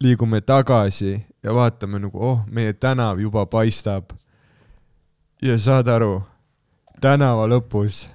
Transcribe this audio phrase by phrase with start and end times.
[0.00, 4.12] liigume tagasi ja vaatame nagu, oh, meie tänav juba paistab.
[5.42, 6.22] ja saad aru,
[7.00, 8.06] tänava lõpus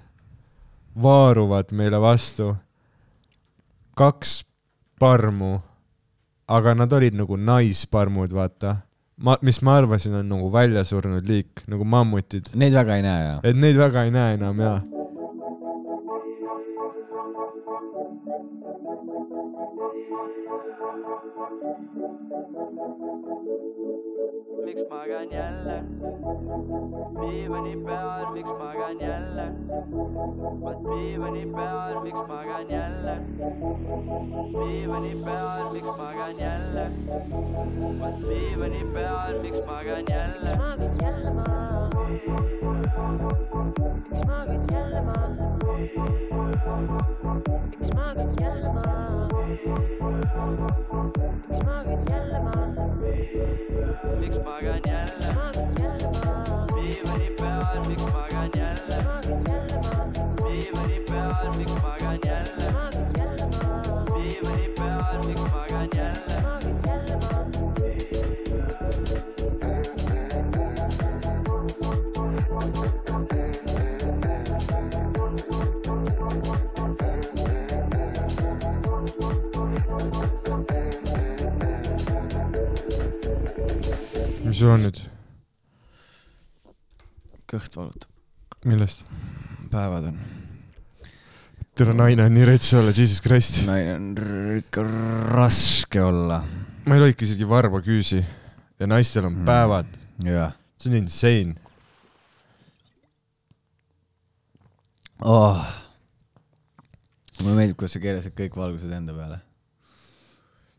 [1.04, 2.56] vaaruvad meile vastu
[3.96, 4.44] kaks
[5.00, 5.60] parmu,
[6.48, 8.78] aga nad olid nagu naisparmud, vaata.
[9.18, 12.50] ma, mis ma arvasin, on nagu väljasurnud liik, nagu mammutid.
[12.58, 13.36] Neid väga ei näe ja.
[13.44, 14.74] et neid väga ei näe enam ja.
[24.66, 25.84] Miks magan jälle
[27.22, 29.46] diivani peal, miks magan jälle
[30.62, 33.18] vot diivani peal, miks magan jälle
[34.54, 36.86] diivani peal, miks magan jälle
[38.00, 41.90] vot diivani peal, miks magan jälle magad jälle maha?
[44.10, 45.28] miks magad jälle maha?
[47.80, 49.31] miks magad jälle maha?
[49.52, 50.32] Miks magad
[52.10, 52.88] jälle maha?
[54.20, 57.31] miks magan jälle magad jälle maha?
[84.62, 85.00] Sul on nüüd,
[87.50, 88.10] kõht valutab,
[88.70, 89.04] millest?
[89.72, 90.20] päevad on.
[91.78, 93.64] tere, naine on nii rets olla, jesus christ.
[93.66, 94.08] naine on
[94.60, 94.86] ikka
[95.32, 96.44] raske olla.
[96.86, 99.50] ma ei loika isegi varba küüsi ja naistel on Mm.
[99.50, 99.94] päevad,
[100.28, 101.56] jah see on insane.
[105.22, 105.62] oh..
[107.42, 109.42] mulle meeldib, kuidas sa keerasid kõik valgused enda peale.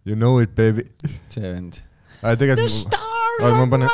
[0.07, 0.87] You know it, baby.
[1.31, 1.83] see vend.
[2.23, 3.12] tegelikult,
[3.43, 3.89] ma panen,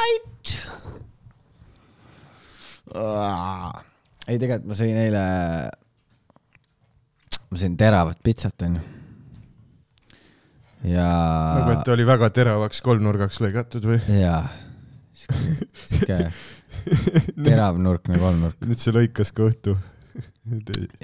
[4.29, 5.25] ei, tegelikult ma sõin eile,
[7.49, 8.83] ma sõin teravat pitsat, onju.
[10.93, 11.09] ja.
[11.59, 14.01] nagu et ta oli väga teravaks kolmnurgaks lõigatud või?
[14.21, 14.43] jaa,
[15.17, 16.19] sihuke
[17.49, 19.77] teravnurkne kolmnurk nüüd see lõikas kõhtu.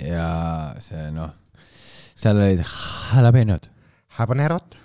[0.01, 0.29] ja
[0.85, 1.33] see noh,
[2.15, 3.71] seal olid jalapenod,
[4.19, 4.77] Habanerot.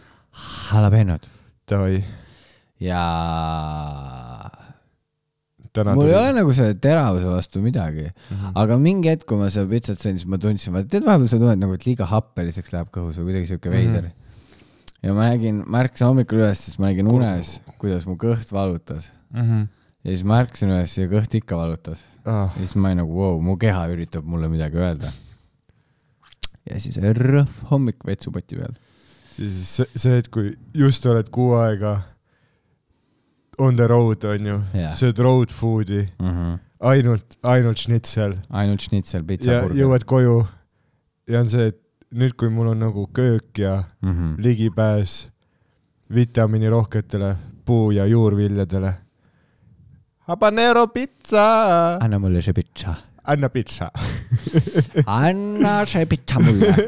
[0.72, 1.28] jalapenod
[1.70, 2.00] Davai,
[2.80, 3.02] ja
[5.74, 8.54] täna mul tuli ei ole nagu selle teravuse vastu midagi, Mhm.
[8.58, 11.38] aga mingi hetk, kui ma seda pitsat sõin, siis ma tundsin, vaata tead vahepeal sa
[11.42, 14.08] tunned nagu, et liiga happeliseks läheb kõhus või kuidagi siuke veider mm.
[14.08, 14.14] Mhm.
[14.14, 15.04] -hmm.
[15.04, 19.12] ja ma nägin, ma ärkasin hommikul üles, siis ma nägin unes, kuidas mu kõht valutas
[19.34, 19.68] Mhm.
[20.04, 23.14] ja siis ma ärkasin üles ja kõht ikka valutas ah, ja siis ma olin nagu,
[23.16, 25.12] vau, mu keha üritab mulle midagi öelda.
[26.70, 28.74] ja siis rõhv hommik vetsupoti peal.
[29.36, 32.02] siis see, see, et kui just oled kuu aega
[33.60, 34.94] on the road onju Jah.
[34.96, 36.60] sööd road food'i, Mm -hmm.
[36.80, 39.78] ainult, ainult šnitsel ainult šnitsel, ja pitsaburger.
[39.78, 40.48] jõuad koju
[41.28, 41.78] ja on see, et
[42.12, 44.10] nüüd, kui mul on nagu köök ja mm.
[44.12, 44.42] -hmm.
[44.44, 45.28] ligipääs
[46.16, 48.94] vitamiinirohketele puu- ja juurviljadele.
[50.28, 52.96] Habanero pitsa, anna mulle see pitsa.
[53.24, 53.92] anna pitsa.
[55.06, 56.76] anna see pitsa mulle.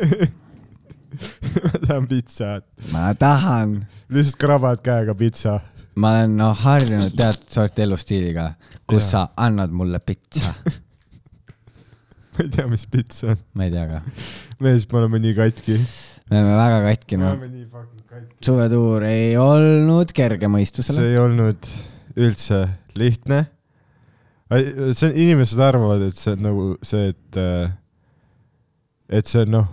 [1.64, 5.60] ma tahan pitsat, ma tahan lihtsalt krabad käega pitsa.
[5.96, 8.52] Ma olen noh harjunud teatud sorti elustiiliga,
[8.88, 9.12] kus Jaa.
[9.12, 10.54] sa annad mulle pitsa.
[12.32, 13.40] ma ei tea, mis pits on.
[13.54, 14.02] ma ei tea ka.
[14.64, 15.78] mees, me oleme nii katki.
[16.32, 17.42] me oleme väga katki noh.
[18.44, 21.10] suvetuur ei olnud kerge see mõistusele.
[21.12, 21.72] ei olnud
[22.20, 22.64] üldse
[23.00, 23.44] lihtne.
[24.96, 27.42] see inimesed arvavad, et see on nagu see, et,
[29.20, 29.70] et see on noh,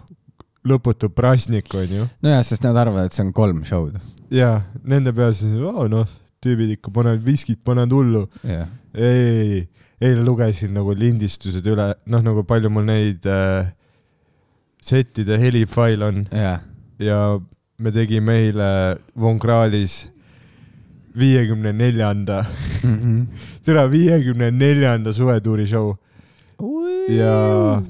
[0.68, 2.10] lõputu prasnik onju.
[2.22, 3.98] nojah, sest nad arvavad, et see on kolm show'd.
[4.30, 6.08] Ja nende peas oh, noh,
[6.44, 8.24] tüübid ikka panevad viskit, panevad hullu.
[8.46, 8.68] jah.
[8.94, 9.64] ei,
[10.00, 13.70] eile lugesin nagu lindistused üle, noh nagu palju mul neid äh,
[14.84, 16.62] settide helifail on jah.
[17.02, 17.38] ja
[17.78, 18.70] me tegime eile
[19.18, 20.06] Von Krahlis
[21.18, 22.44] viiekümne neljanda,
[23.66, 25.96] tere, viiekümne neljanda suvetuuri show
[27.08, 27.80] ja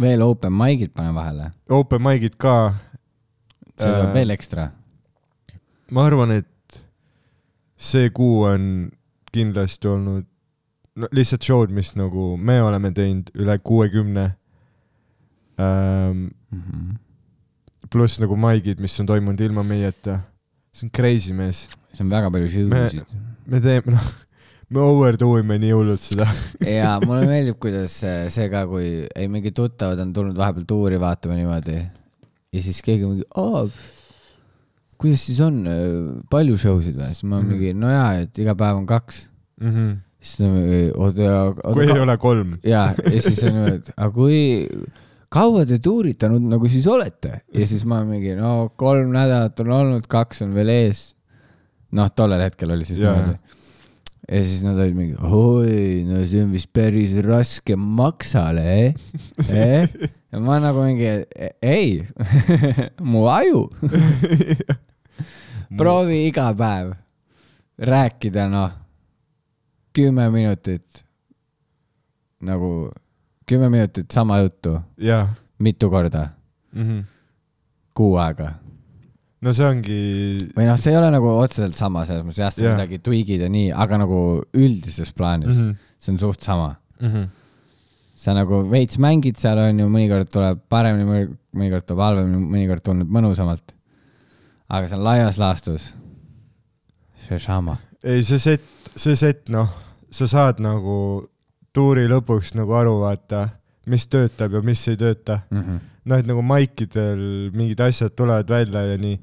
[0.00, 1.50] veel open mic'id pane vahele.
[1.68, 2.74] open mic'id ka.
[3.76, 4.70] see tuleb Äh, veel ekstra.
[5.92, 6.80] Ma arvan, et
[7.76, 8.90] see kuu on
[9.34, 10.24] kindlasti olnud
[10.96, 14.30] no, lihtsalt show'd, mis nagu me oleme teinud üle kuuekümne
[15.60, 16.30] ähm,.
[16.52, 16.94] Mhm.
[17.90, 20.20] pluss nagu maigid, mis on toimunud ilma meieta.
[20.74, 22.66] see on crazy mees, see on väga palju show
[23.46, 24.08] Me- teeme, noh,
[24.68, 26.26] me overdo ime nii hullult seda.
[26.66, 30.98] ja mulle meeldib, kuidas see, see ka, kui ei mingid tuttavad on tulnud vahepeal tuuri
[31.00, 33.64] vaatama niimoodi ja siis keegi mingi, aa,
[34.98, 35.62] kuidas siis on,
[36.32, 37.12] palju show sid või?
[37.14, 37.48] siis ma Mhm.
[37.52, 39.28] mingi, no jaa, et iga päev on kaks.
[39.60, 39.72] mm.
[39.74, 39.96] -hmm.
[40.20, 41.32] siis ta mingi, oota,
[41.72, 42.02] kui ei aga.
[42.02, 42.54] ole kolm.
[42.64, 44.40] ja, ja siis on niimoodi, et aga kui
[45.36, 47.40] kaua te tuuritanud nagu siis olete?
[47.54, 51.14] ja siis ma mingi, no kolm nädalat on olnud, kaks on veel ees.
[51.92, 53.14] noh, tollel hetkel oli siis Jaa.
[53.14, 53.38] niimoodi.
[54.32, 58.94] ja siis nad olid mingi, oi, no see on vist päris raske maksale, eh,
[59.48, 59.88] eh??
[60.32, 61.06] ja ma nagu mingi,
[61.62, 62.02] ei,
[63.12, 63.68] mu aju,
[65.78, 66.92] proovi iga päev
[67.78, 68.70] rääkida, noh,
[69.96, 71.04] kümme minutit
[72.40, 72.90] nagu
[73.46, 74.78] kümme minutit sama juttu,
[75.58, 76.28] mitu korda,
[76.72, 76.82] mm.
[76.82, 77.04] -hmm.
[77.94, 78.52] kuu aega.
[79.40, 79.98] no see ongi,
[80.56, 82.76] või noh, see ei ole nagu otseselt sama, selles mõttes jah, sa Jah.
[82.76, 84.20] midagi tweak'id ja nii, aga nagu
[84.54, 85.70] üldises plaanis mm.
[85.70, 85.90] -hmm.
[85.98, 86.74] see on suht sama.
[87.00, 87.26] mm -hmm.
[88.14, 93.08] sa nagu veits mängid seal on ju, mõnikord tuleb paremini, mõnikord tuleb halvemini, mõnikord tundub
[93.08, 93.75] mõnusamalt.
[94.68, 95.92] Aga see on laias laastus
[97.26, 97.76] see sama.
[98.04, 98.62] ei, see set,
[98.96, 99.70] see set, noh,
[100.10, 101.26] sa saad nagu
[101.74, 103.48] tuuri lõpuks nagu aru, vaata,
[103.90, 105.42] mis töötab ja mis ei tööta.
[105.50, 109.18] noh, et nagu maikidel mingid asjad tulevad välja ja nii,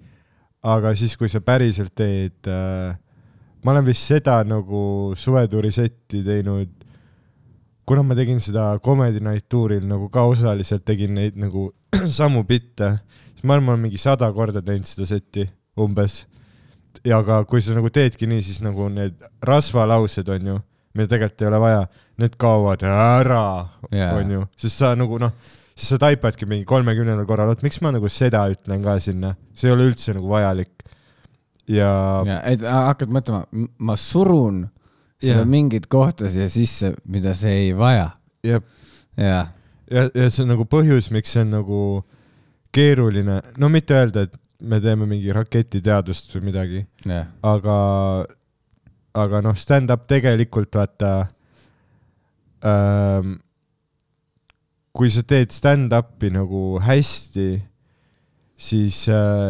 [0.73, 2.95] aga siis, kui sa päriselt teed äh,,
[3.63, 6.71] ma olen vist seda nagu suvetuuri setti teinud,
[7.87, 11.69] kuna ma tegin seda Comedy Night tuuril nagu ka osaliselt tegin neid nagu
[12.19, 15.45] samu bitte, siis ma arvan, ma olen mingi sada korda teinud seda setti
[15.79, 16.23] umbes.
[17.03, 20.59] ja aga kui sa nagu teedki nii, siis nagu need rasvalaused on ju,
[20.93, 21.81] mida tegelikult ei ole vaja,
[22.21, 23.43] need kaovad ära
[23.91, 24.13] Jaa.
[24.19, 25.33] on ju, sest sa nagu noh,
[25.73, 29.71] siis sa taipadki mingi kolmekümnendal korral, oot miks ma nagu seda ütlen ka sinna, see
[29.71, 30.85] ei ole üldse nagu vajalik.
[31.67, 31.89] ja,
[32.27, 33.43] ja., ja et hakkad mõtlema,
[33.79, 34.67] ma surun
[35.23, 35.49] seda Jah.
[35.49, 38.11] mingit kohta siia sisse, mida see ei vaja.
[38.45, 38.61] ja,
[39.17, 39.51] jah,
[39.89, 41.79] ja, ja see on nagu põhjus, miks see on nagu
[42.73, 47.77] keeruline, no mitte öelda, et me teeme mingi raketiteadust või midagi, jah, aga,
[49.23, 51.13] aga noh, stand-up tegelikult vaata
[52.65, 53.35] ähm,.
[54.93, 57.47] kui sa teed stand-up'i nagu hästi,
[58.61, 59.49] siis äh,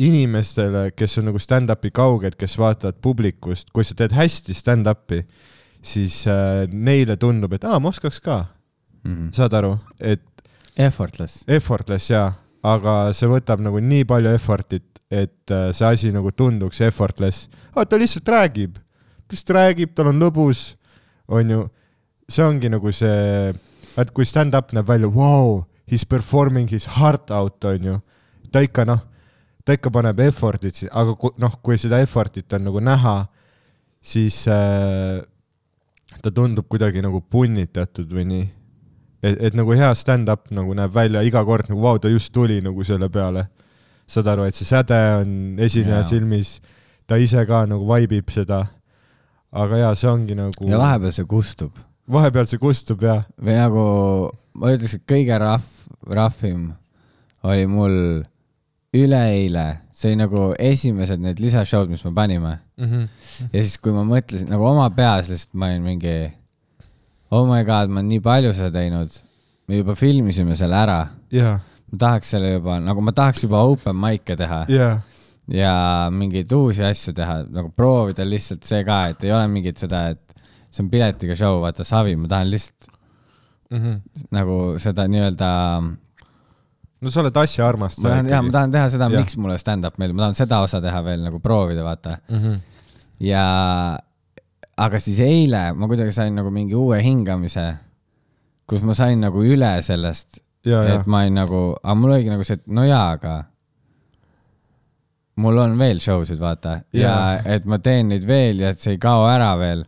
[0.00, 5.20] inimestele, kes on nagu stand-up'i kauged, kes vaatavad publikust, kui sa teed hästi stand-up'i,
[5.84, 8.46] siis äh, neile tundub, et aa, ma oskaks ka,
[9.00, 9.30] Mhm.
[9.32, 10.20] saad aru, et
[10.76, 11.44] effortless.
[11.48, 12.32] effortless jaa,
[12.62, 17.48] aga see võtab nagu nii palju effort'it, et äh, see asi nagu tunduks effortless.
[17.74, 20.74] aa, ta lihtsalt räägib, ta lihtsalt räägib, tal on lõbus,
[21.28, 21.66] onju.
[22.30, 23.50] see ongi nagu see,
[23.98, 28.00] et kui stand-up näeb välja, vau, he is performing his heart out, onju.
[28.52, 29.02] ta ikka noh,
[29.64, 33.16] ta ikka paneb effort'it, aga noh, kui seda effort'it on nagu näha,
[34.00, 35.20] siis äh,
[36.22, 38.46] ta tundub kuidagi nagu punnitatud või nii
[39.22, 42.60] et, et nagu hea stand-up nagu näeb välja iga kord nagu vau, ta just tuli
[42.64, 43.48] nagu selle peale.
[44.10, 46.08] saad aru, et see säde on esineja Jaa.
[46.08, 46.56] silmis,
[47.06, 48.64] ta ise ka nagu vaibib seda.
[49.50, 51.78] aga jaa, see ongi nagu, ja vahepeal see kustub.
[52.10, 53.84] vahepeal see kustub ja, või nagu
[54.54, 55.70] ma ütleks, et kõige rahv,
[56.06, 56.72] rahvim
[57.46, 57.96] oli mul
[58.94, 62.58] üleeile, see oli nagu esimesed need lisashow'd, mis me panime.
[62.76, 62.86] mm.
[62.86, 63.08] -hmm.
[63.52, 66.16] ja siis, kui ma mõtlesin nagu oma peas lihtsalt ma olin mingi
[67.30, 69.10] oh my god, ma olen nii palju seda teinud.
[69.68, 71.00] me juba filmisime selle ära,
[71.30, 71.58] ja,
[71.92, 74.88] ma tahaks selle juba nagu ma tahaks juba open mic'e teha ja,
[75.46, 75.74] ja
[76.10, 80.34] mingeid uusi asju teha, nagu proovida lihtsalt see ka, et ei ole mingit seda, et
[80.70, 82.88] see on piletiga show, vaata savi, ma tahan lihtsalt
[83.70, 83.92] Mhm.
[84.34, 85.48] nagu seda nii-öelda,
[87.00, 89.94] no sa oled asja ma armastaja tahan, jaa, ma tahan teha seda, miks mulle stand-up
[90.02, 92.16] meeldib, ma tahan seda osa teha veel nagu proovida, vaata.
[92.28, 92.40] mm.
[92.40, 92.56] -hmm.
[93.30, 93.44] ja,
[94.80, 97.66] aga siis eile ma kuidagi sain nagu mingi uue hingamise,
[98.70, 102.60] kus ma sain nagu üle sellest, et, ma olin nagu, aga mul oligi nagu see,
[102.60, 103.34] et no jaa, aga
[105.40, 107.40] mul on veel show sid, vaata, ja Jaa.
[107.56, 109.84] et ma teen neid veel ja et see ei kao ära veel.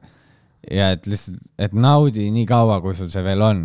[0.71, 3.65] ja et lihtsalt, et naudi nii kaua, kui sul see veel on.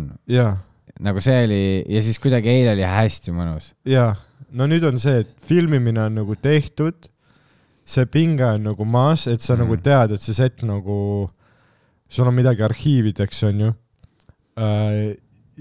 [0.98, 3.72] nagu see oli ja siis kuidagi eile oli hästi mõnus.
[3.86, 4.10] ja,
[4.50, 7.08] no nüüd on see, et filmimine on nagu tehtud,
[7.88, 9.62] see pinge on nagu maas, et sa mm.
[9.64, 10.98] nagu tead, et see set nagu,
[12.08, 13.72] sul on midagi arhiivideks, on ju.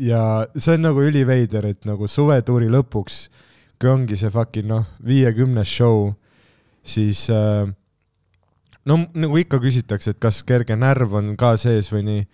[0.10, 0.22] ja
[0.56, 3.28] see on nagu üliveider, et nagu suvetuuri lõpuks,
[3.80, 6.10] kui ongi see fucking noh, viiekümnes show,
[6.88, 7.70] siis äh,
[8.88, 12.28] no nagu ikka küsitakse, et kas kerge närv on ka sees või nii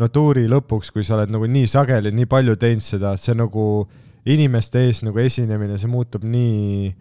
[0.00, 3.86] no tuuri lõpuks, kui sa oled nagu nii sageli, nii palju teinud seda, see nagu
[4.28, 6.92] inimeste ees nagu esinemine, see muutub nii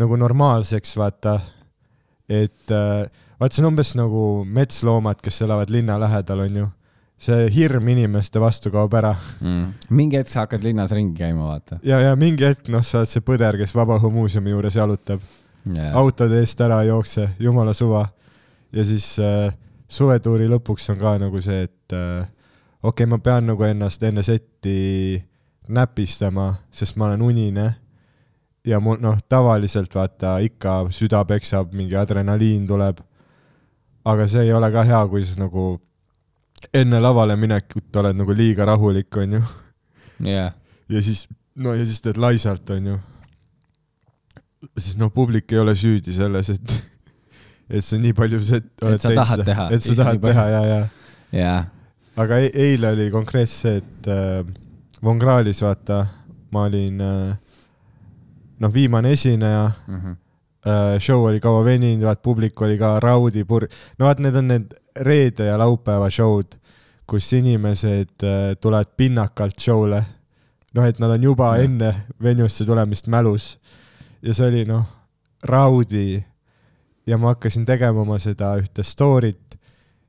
[0.00, 1.40] nagu normaalseks, vaata.
[2.32, 3.08] Et äh,
[3.40, 6.68] vaat see on umbes nagu metsloomad, kes elavad linna lähedal, on ju.
[7.22, 9.74] see hirm inimeste vastu kaob ära Mm.
[9.90, 11.78] mingi hetk sa hakkad linnas ringi käima, vaata.
[11.82, 15.20] ja, ja mingi hetk noh, sa oled see põder, kes Vabaõhumuuseumi juures jalutab
[15.66, 15.94] yeah..
[15.94, 18.08] autode eest ära ei jookse, jumala suva.
[18.72, 19.52] ja siis äh,
[19.88, 22.26] suvetuuri lõpuks on ka nagu see, et äh,
[22.82, 25.22] okei okay,, ma pean nagu ennast enne setti
[25.68, 27.68] näpistama, sest ma olen unine.
[28.66, 33.00] Ja mul noh, tavaliselt vaata ikka süda peksab, mingi adrenaliin tuleb.
[34.04, 35.80] aga see ei ole ka hea, kui sa nagu
[36.74, 39.42] enne lavale minekut oled nagu liiga rahulik, onju.
[40.26, 40.54] jah,
[40.88, 42.98] ja siis, no ja siis teed laisalt, onju.
[44.78, 46.74] siis noh, publik ei ole süüdi selles, et,
[47.70, 49.68] et sa nii palju set- oled sa tahad teha.
[49.74, 50.82] et sa tahad teha ja, ja.
[51.38, 51.54] ja,
[52.22, 54.58] aga e eile oli konkreetselt see, et äh,
[55.02, 56.04] Von Krahlis vaata,
[56.54, 57.41] ma olin äh,
[58.62, 60.16] noh, viimane esineja Mhm.
[60.66, 64.48] äh,, show oli kaua veninud, vaat publik oli ka raudi pur-, no vaat need on
[64.48, 66.58] need reede ja laupäeva show'd,
[67.06, 70.02] kus inimesed äh, tulevad pinnakalt show'le.
[70.74, 71.64] noh, et nad on juba ja.
[71.66, 73.58] enne venusse tulemist mälus
[74.22, 74.86] ja see oli noh,
[75.44, 76.22] raudi
[77.06, 79.58] ja ma hakkasin tegema oma seda ühte story't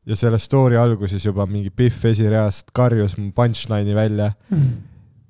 [0.05, 4.31] ja selle story alguses juba mingi Pihv esireast karjus mu punchline'i välja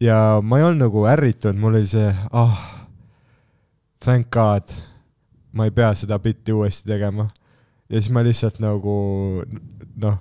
[0.04, 2.83] ja ma ei olnud nagu ärritunud, mul oli see, ah,
[4.04, 4.74] thank god,
[5.54, 7.28] ma ei pea seda bitti uuesti tegema.
[7.90, 8.94] ja siis ma lihtsalt nagu
[10.02, 10.20] noh,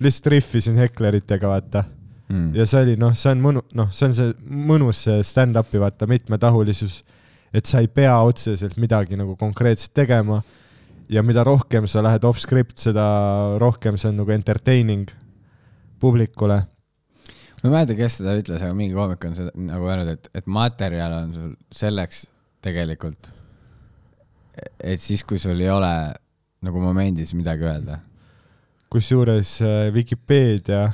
[0.00, 1.84] lihtsalt rihvisin hekleritega, vaata.
[2.30, 2.52] Mm.
[2.54, 4.34] ja see oli noh, see on mõnu-, noh, see on see
[4.70, 7.00] mõnus see stand-up'i vaata mitmetahulisus,
[7.50, 10.38] et sa ei pea otseselt midagi nagu konkreetset tegema
[11.10, 13.04] ja mida rohkem sa lähed off-script, seda
[13.58, 15.10] rohkem see on nagu entertaining
[16.00, 16.60] publikule.
[17.60, 20.46] ma ei mäleta, kes seda ütles, aga mingi koomik on seda nagu öelnud, et, et
[20.46, 22.28] materjal on sul selleks
[22.62, 23.32] tegelikult,
[24.80, 25.92] et siis, kui sul ei ole
[26.64, 28.00] nagu momendis midagi öelda.
[28.90, 30.90] kusjuures äh, Vikipeedia,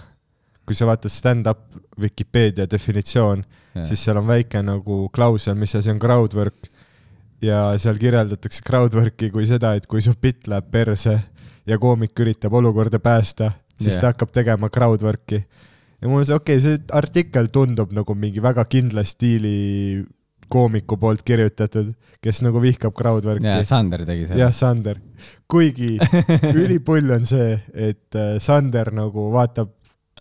[0.67, 3.45] kui sa vaatad stand-up Vikipeedia definitsioon,
[3.87, 6.69] siis seal on väike nagu klausel, mis asi on crowdwork
[7.45, 11.17] ja seal kirjeldatakse crowdwork'i kui seda, et kui su bitt läheb perse
[11.67, 14.03] ja koomik üritab olukorda päästa, siis yeah.
[14.03, 15.43] ta hakkab tegema crowdwork'i.
[16.01, 20.05] ja mul on see, okei okay,, see artikkel tundub nagu mingi väga kindla stiili
[20.53, 23.63] koomiku poolt kirjutatud, kes nagu vihkab crowdwork'i ja.
[23.67, 25.01] Sander tegi seda jah, Sander.
[25.51, 25.97] kuigi
[26.63, 29.73] ülipull on see, et äh, Sander nagu vaatab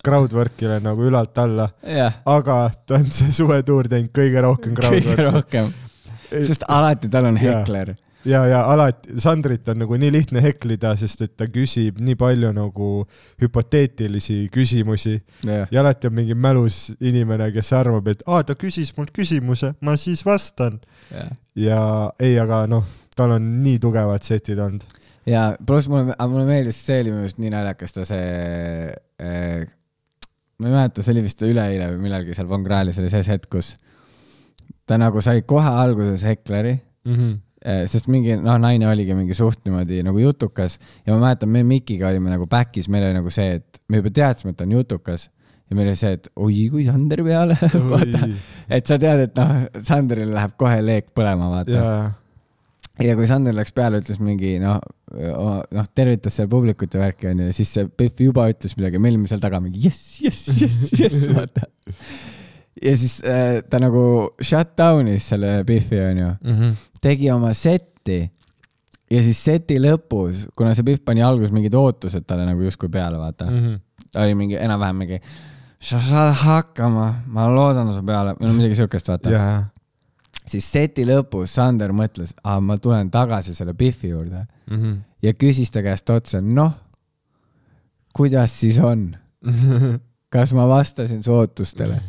[0.05, 5.29] crowdwork'ile nagu ülalt alla, jah, aga ta on see suvetuur teinud kõige rohkem kõige crowdwork'i.
[5.31, 5.71] rohkem,
[6.31, 7.95] sest alati tal on hekler.
[8.25, 12.51] ja, ja alati, Sandrit on nagu nii lihtne heklida, sest et ta küsib nii palju
[12.55, 12.89] nagu
[13.41, 15.15] hüpoteetilisi küsimusi.
[15.45, 19.73] Jah, ja alati on mingi mälus inimene, kes arvab, et aa, ta küsis mult küsimuse,
[19.85, 20.79] ma siis vastan.
[21.55, 21.79] ja
[22.19, 24.83] ei, aga noh, tal on nii tugevad setid olnud.
[25.29, 28.91] ja pluss mulle, mulle meeldis, see oli minu arust nii naljakas, ta see
[29.23, 29.65] äh,,
[30.59, 33.49] ma ei mäleta, see oli vist üleeile või millalgi seal Von Krahlis oli see hetk,
[33.51, 33.75] kus
[34.85, 36.77] ta nagu sai kohe alguses hekleri,
[37.89, 42.11] sest mingi noh, naine oligi mingi suht niimoodi nagu jutukas ja ma mäletan, me Mikiga
[42.11, 45.29] olime nagu back'is, meil oli nagu see, et me juba teadsime, et ta on jutukas.
[45.65, 47.57] Ja meil oli see, et oi kui Sander peale
[47.93, 48.27] vaata,
[48.69, 51.79] et sa tead, et noh, Sanderil läheb kohe leek põlema, vaata.
[51.79, 54.77] Ja, ja kui Sander läks peale, ütles mingi noh,
[55.15, 59.09] noh, tervitas seal publikut ja värki onju ja siis see Pihv juba ütles midagi, me
[59.09, 61.65] olime seal taga mingi jess, jess, jess, jess, vaata.
[62.83, 66.31] ja siis äh, ta nagu shut down'is selle Pihvi onju,
[67.01, 68.23] tegi oma setti
[69.11, 73.17] ja siis seti lõpus, kuna see Pihv pani alguses mingid ootused talle nagu justkui peale,
[73.21, 73.45] vaata.
[73.51, 73.79] Mm.,
[74.11, 75.19] ta oli mingi enam-vähem mingi
[75.79, 79.29] sa saad hakkama, ma loodan su peale, või no midagi siukest, vaata.
[79.29, 79.43] Ja,
[80.49, 84.45] siis seti lõpus Sander mõtles, aa, ma tulen tagasi selle Biffi juurde.
[84.71, 84.97] Mhm.
[85.21, 86.73] ja küsis ta käest otsa, noh,
[88.13, 89.11] kuidas siis on,
[90.33, 91.99] kas ma vastasin su ootustele?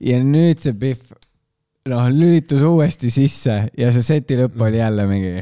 [0.00, 1.12] Ja nüüd see Biff,
[1.90, 5.32] noh, lülitus uuesti sisse ja see seti lõpp oli jälle mingi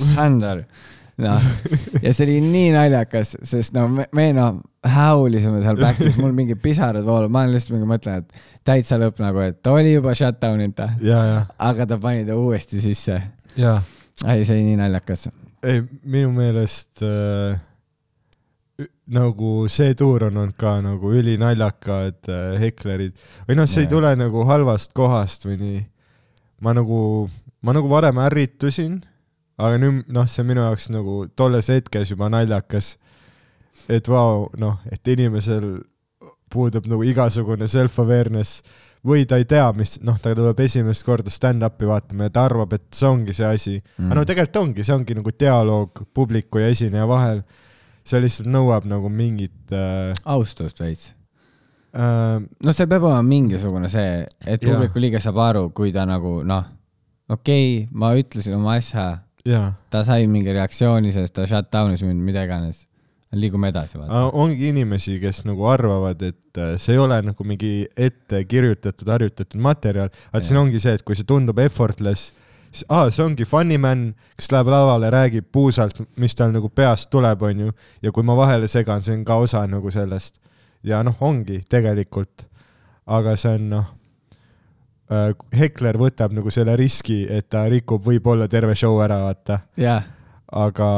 [0.00, 0.64] Sander,
[1.22, 1.48] noh,
[2.02, 4.60] ja see oli nii naljakas, sest no me, me noh,
[4.94, 9.22] häulisime seal back'is, mul mingid pisarad voolavad, ma olen lihtsalt mingi mõtlen, et täitsa lõpp
[9.22, 13.20] nagu, et ta oli juba shutdown ita, ja, ja, aga ta pani ta uuesti sisse.
[14.26, 15.28] ei, see oli nii naljakas.
[15.64, 17.62] ei, minu meelest äh,
[19.14, 23.14] nagu see tuur on olnud ka nagu ülinaljakad äh, heklerid
[23.46, 23.86] või noh, see Jaa.
[23.86, 25.80] ei tule nagu halvast kohast või nii.
[26.64, 26.98] ma nagu,
[27.62, 28.98] ma nagu varem ärritusin,
[29.60, 32.96] aga nüüd noh, see minu jaoks nagu tolles hetkes juba naljakas.
[33.88, 35.76] et vau, noh, et inimesel
[36.50, 38.62] puudub nagu igasugune self-awareness
[39.04, 42.72] või ta ei tea, mis, noh, ta tuleb esimest korda stand-up'i vaatama ja ta arvab,
[42.76, 44.08] et see ongi see asi mm..
[44.08, 47.44] aga no tegelikult ongi, see ongi nagu dialoog publiku ja esineja vahel.
[48.04, 51.12] See lihtsalt nõuab nagu mingit äh, austust veits.
[51.96, 52.40] äh,.
[52.40, 56.66] noh, seal peab olema mingisugune see, et publiku liige saab aru, kui ta nagu noh,
[57.28, 59.06] okei okay,, ma ütlesin oma asja,
[59.92, 62.84] ta sai mingi reaktsiooni sellest, ta shut down'is mind, mida iganes.
[63.34, 64.28] liigume edasi, vaata.
[64.38, 69.58] ongi inimesi, kes nagu arvavad, et äh, see ei ole nagu mingi ette kirjutatud, harjutatud
[69.58, 72.30] materjal, aga siin ongi see, et kui see tundub effortless,
[72.88, 77.42] aa, see ongi funny man, kes läheb lavale, räägib puusalt, mis tal nagu peast tuleb,
[77.42, 80.40] onju, ja kui ma vahele segan, see on ka osa nagu sellest.
[80.84, 82.44] ja noh, ongi tegelikult,
[83.06, 83.92] aga see on noh,
[85.54, 89.58] Hekler võtab nagu selle riski, et ta rikub võib-olla terve show ära, vaata.
[89.78, 90.06] Jah,
[90.48, 90.88] aga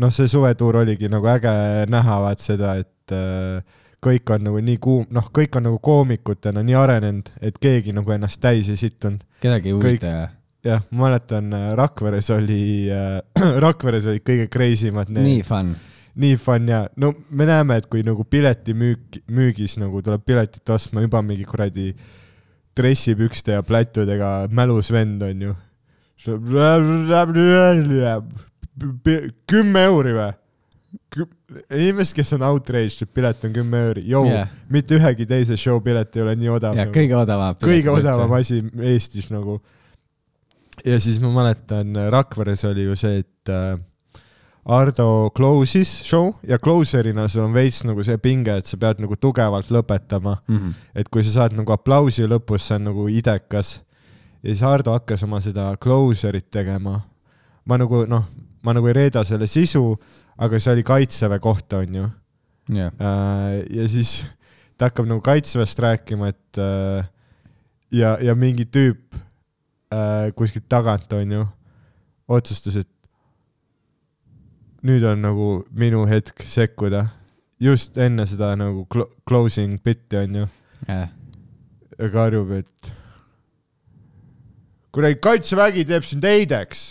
[0.00, 1.52] noh, see suvetuur oligi nagu äge
[1.90, 3.62] näha vaat seda, et äh,
[4.04, 8.16] kõik on nagu nii kuum, noh, kõik on nagu koomikutena nii arenenud, et keegi nagu
[8.16, 9.24] ennast täis ei sittunud.
[9.40, 10.28] kedagi ei huvita ja
[10.66, 13.20] jah, ma mäletan, Rakveres oli äh,
[13.64, 15.74] Rakveres olid kõige crazy mad need nii fun.
[16.20, 21.04] nii fun ja no me näeme, et kui nagu piletimüük, müügis nagu tuleb piletit ostma
[21.04, 21.94] juba mingi kuradi
[22.76, 25.56] dressipükste ja plätudega mälus vend onju.
[29.50, 30.30] kümme euri või?
[31.70, 35.78] inimesed, kes on outraged, et pilet on kümme euri, joo yeah., mitte ühegi teise show
[35.82, 36.78] pilet ei ole nii odav.
[36.78, 37.58] ja kõige odavam.
[37.62, 38.34] kõige odavam.
[38.38, 38.62] asi
[38.92, 39.60] Eestis nagu.
[40.84, 43.78] Ja siis ma mäletan, Rakveres oli ju see, et äh,
[44.70, 49.16] Ardo close'is show ja closer'ina sul on veits nagu see pinge, et sa pead nagu
[49.16, 50.74] tugevalt lõpetama, Mhm.
[50.94, 53.80] et kui sa saad nagu aplausi lõpus, see on nagu idekas.
[54.42, 57.02] ja siis Ardo hakkas oma seda closer'it tegema.
[57.66, 58.24] ma nagu noh,
[58.62, 59.96] ma nagu ei reeda selle sisu,
[60.38, 62.10] aga see oli kaitseväe kohta, onju
[62.68, 64.24] jah, Äh, ja siis
[64.78, 67.04] ta hakkab nagu kaitseväest rääkima, et äh,
[67.92, 69.14] ja, ja mingi tüüp
[69.92, 71.46] äh, kuskilt tagant onju
[72.30, 72.88] otsustas, et
[74.86, 77.08] nüüd on nagu minu hetk sekkuda.
[77.60, 80.46] just enne seda nagu clo- closing bit'i onju
[80.88, 82.92] ja karjub, et
[84.94, 86.84] kuradi kaitsevägi teeb sind heideks.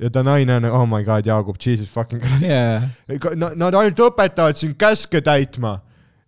[0.00, 3.36] ja ta naine on, oh my god, Jaagup, jesus fucking christ.
[3.36, 5.80] na- Nad ainult õpetavad sind käske täitma.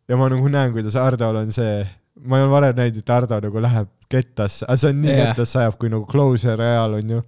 [0.09, 1.87] ja ma nagu näen, kuidas Hardol on see,
[2.21, 5.31] ma ei ole varem näinud, et Hardo nagu läheb kettasse, aga see on nii yeah.
[5.31, 7.23] kettasse ajab, kui nagu closer ajal on ju.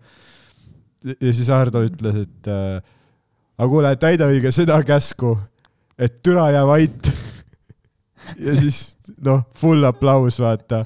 [1.14, 2.80] ja siis Hardo ütles, et äh,
[3.58, 5.36] aga kuule, täida õige seda käsku,
[5.98, 7.12] et türa jää vait.
[8.46, 8.82] ja siis
[9.24, 10.84] noh, full aplaus, vaata.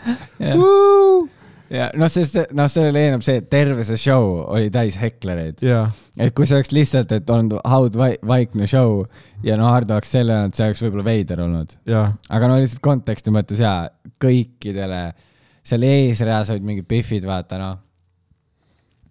[1.73, 5.63] Ja noh, sest noh, sellele eelneb see, et terve see show oli täis heklereid.
[5.65, 9.03] jaa, et kui see oleks lihtsalt, et olnud haudvaikne show
[9.45, 11.75] ja no Hardo oleks selle öelnud, see oleks võib-olla veider olnud.
[11.89, 13.91] jaa, aga no lihtsalt konteksti mõttes jaa,
[14.23, 15.03] kõikidele,
[15.67, 17.77] seal eesreas olid mingid Biffid, vaata noh,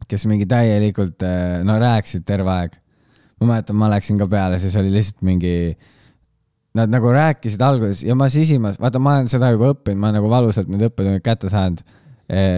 [0.08, 2.80] kes mingi täielikult eh, no rääkisid terve aeg.
[3.38, 5.78] ma mäletan, ma läksin ka peale, siis oli lihtsalt mingi,
[6.78, 10.17] nad nagu rääkisid alguses ja ma sisimas, vaata, ma olen seda juba õppinud, ma olen
[10.22, 11.84] nagu valusalt need õppetunnid kätte saanud.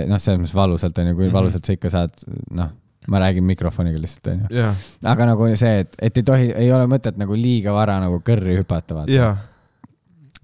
[0.10, 1.34] noh, selles mõttes valusalt onju, kui Mhm.
[1.34, 2.16] valusalt sa ikka saad,
[2.52, 2.70] noh,
[3.08, 4.48] ma räägin mikrofoniga lihtsalt onju.
[4.54, 4.74] jaa,
[5.12, 8.58] aga nagu see, et, et ei tohi, ei ole mõtet nagu liiga vara nagu kõrri
[8.60, 9.12] hüpata, vaata.
[9.12, 9.36] jaa,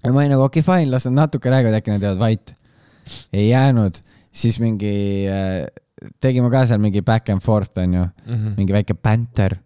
[0.04, 2.54] ja ma olin nagu okei okay,, fine, las nad natuke räägivad, äkki nad jäävad vait.
[3.32, 3.98] ei jäänud,
[4.32, 5.66] siis mingi äh,,
[6.20, 8.54] tegime ka seal mingi back and forth onju, Mhm.
[8.56, 9.56] mingi väike banter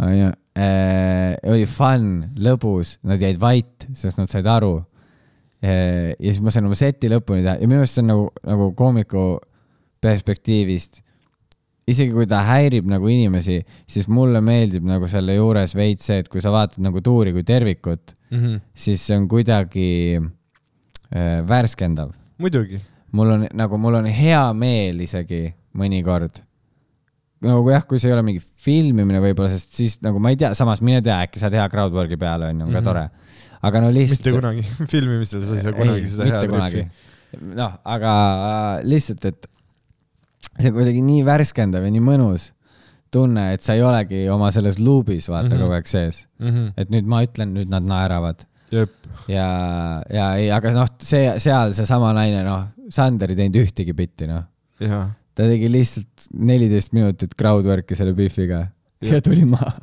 [0.00, 1.36] onju äh,.
[1.44, 4.84] oli fun, lõbus, nad jäid vait, sest nad said aru.
[5.66, 8.70] Ja siis ma sain oma seti lõpuni teha ja minu meelest see on nagu, nagu
[8.78, 9.26] koomiku
[10.04, 11.02] perspektiivist.
[11.86, 16.28] isegi kui ta häirib nagu inimesi, siis mulle meeldib nagu selle juures veits see, et
[16.28, 18.56] kui sa vaatad nagu tuuri kui tervikut, Mhm.
[18.74, 20.18] siis see on kuidagi
[21.14, 22.10] äh, värskendav.
[22.42, 22.80] muidugi,
[23.12, 26.42] mul on nagu, mul on hea meel isegi mõnikord.
[27.40, 30.54] nagu jah, kui see ei ole mingi filmimine võib-olla, sest siis nagu ma ei tea,
[30.54, 32.84] samas mine tea, äkki saad hea crowdwork'i peale onju, on ka Mhm.
[32.84, 33.10] tore.
[33.66, 34.24] Aga no lihtsalt.
[34.24, 36.86] mitte kunagi, filmimistel sa ei saa kunagi seda head riffi.
[37.60, 38.16] noh, aga
[38.48, 39.48] äh, lihtsalt, et
[40.56, 42.50] see on kuidagi nii värskendav ja nii mõnus
[43.14, 45.52] tunne, et sa ei olegi oma selles luubis vaata mm.
[45.52, 45.64] -hmm.
[45.64, 46.26] kogu aeg sees.
[46.76, 48.46] et nüüd ma ütlen, nüüd nad naeravad
[49.30, 49.48] ja,
[50.12, 54.46] ja ei, aga noh, see seal seesama naine, noh, Sander ei teinud ühtegi bitti, noh.
[55.36, 58.66] ta tegi lihtsalt neliteist minutit crowdwork'i selle Biffiga
[59.04, 59.76] ja tuli maha.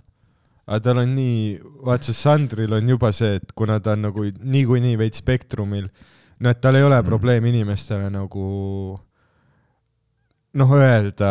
[0.67, 4.23] Aga tal on nii, vaat see Sandril on juba see, et kuna ta on nagu
[4.23, 5.89] niikuinii veits spektrumil,
[6.39, 7.06] no et tal ei ole Mm.
[7.08, 8.99] probleemi inimestele nagu
[10.54, 11.30] noh, öelda,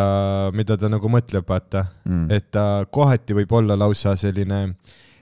[0.53, 2.31] mida ta nagu mõtleb, vaata, Mm.
[2.31, 4.75] et ta kohati võib olla lausa selline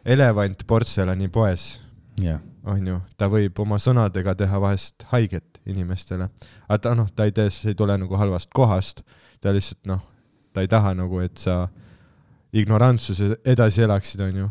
[0.05, 1.79] elevant portselanipoes,
[2.17, 6.29] jah, onju, ta võib oma sõnadega teha vahest haiget inimestele,
[6.67, 9.03] aga ta noh, ta ei tee, see ei tule nagu halvast kohast,
[9.41, 10.01] ta lihtsalt noh,
[10.53, 11.67] ta ei taha nagu, et sa
[12.53, 14.49] ignorantsuse edasi elaksid, onju.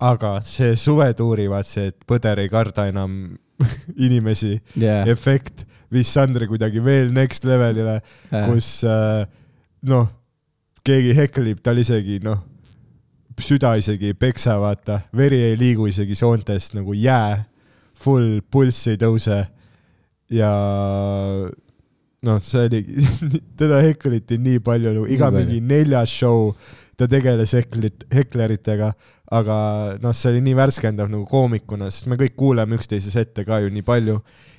[0.00, 3.36] aga see suvetuuri, vaat see, et põder ei karda enam
[4.06, 4.56] inimesi.
[4.80, 7.98] Jah, efekt viis Sandri kuidagi veel next levelile,
[8.30, 9.26] kus äh,
[9.90, 10.08] noh,
[10.86, 12.40] keegi heklib, tal isegi noh,
[13.40, 17.40] süda isegi ei peksa, vaata, veri ei liigu isegi soontest nagu jää,
[18.00, 19.42] full pulss ei tõuse.
[20.30, 20.50] Ja
[22.26, 22.82] noh, see oli,
[23.60, 26.52] teda hekliti nii palju nagu iga mingi neljas show
[27.00, 28.92] ta tegeles heklit, hekleritega,
[29.32, 29.56] aga
[30.02, 33.72] noh, see oli nii värskendav nagu koomikuna, sest me kõik kuuleme üksteise sette ka ju
[33.72, 34.18] nii palju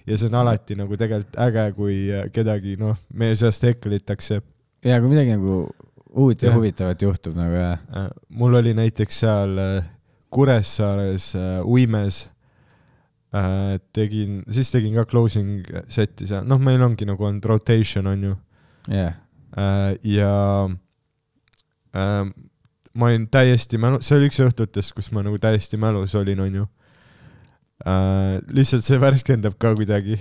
[0.10, 1.98] ja see on alati nagu tegelikult äge, kui
[2.34, 4.42] kedagi noh, meie seast heklitakse.
[4.86, 5.64] Ja kui midagi nagu
[6.12, 6.58] uut ja Jah.
[6.58, 9.90] huvitavat juhtub nagu jah, Äh, mul oli näiteks seal äh,
[10.32, 12.26] Kuressaares äh, uimes
[13.36, 18.24] äh, tegin, siis tegin ka closing set'i seal, noh, meil ongi nagu on rotation on
[18.30, 18.36] ju.
[18.90, 19.20] Jah,
[19.56, 20.34] äh, ja
[21.96, 22.26] äh,
[22.94, 26.62] ma olin täiesti mälu, see oli üks õhtutest, kus ma nagu täiesti mälus olin, on
[26.62, 26.68] ju
[27.88, 28.40] äh,.
[28.52, 30.20] lihtsalt see värskendab ka kuidagi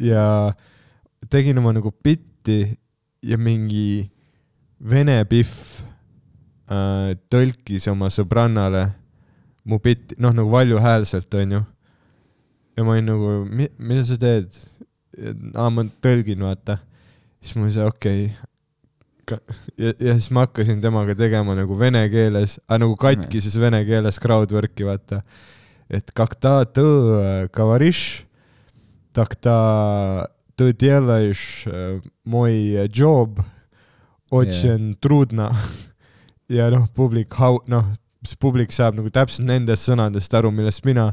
[0.00, 0.24] ja
[1.30, 2.64] tegin oma nagu bitti
[3.22, 4.10] ja mingi
[4.82, 5.52] vene pihv
[6.72, 8.88] äh, tõlkis oma sõbrannale
[9.64, 11.60] mu bitti, noh nagu valjuhäälselt, onju.
[12.76, 14.56] ja ma olin nagu, mida sa teed?
[15.54, 16.78] aa, ma tõlgin, vaata.
[17.40, 18.51] siis ma olin see, okei okay
[19.30, 24.20] ja, ja siis ma hakkasin temaga tegema nagu vene keeles, aga nagu katkises vene keeles
[24.22, 25.22] crowdwork'i, vaata.
[25.92, 26.86] et kakta tõ
[27.54, 28.24] kavariš,
[29.16, 29.56] takta
[30.58, 31.42] tõ tjelaiš
[32.24, 33.40] moi job,
[34.32, 35.00] otsen yeah.
[35.00, 35.50] trudna.
[36.56, 37.92] ja noh, publik hau-, noh,
[38.24, 41.10] siis publik saab nagu täpselt nendest sõnadest aru, millest mina,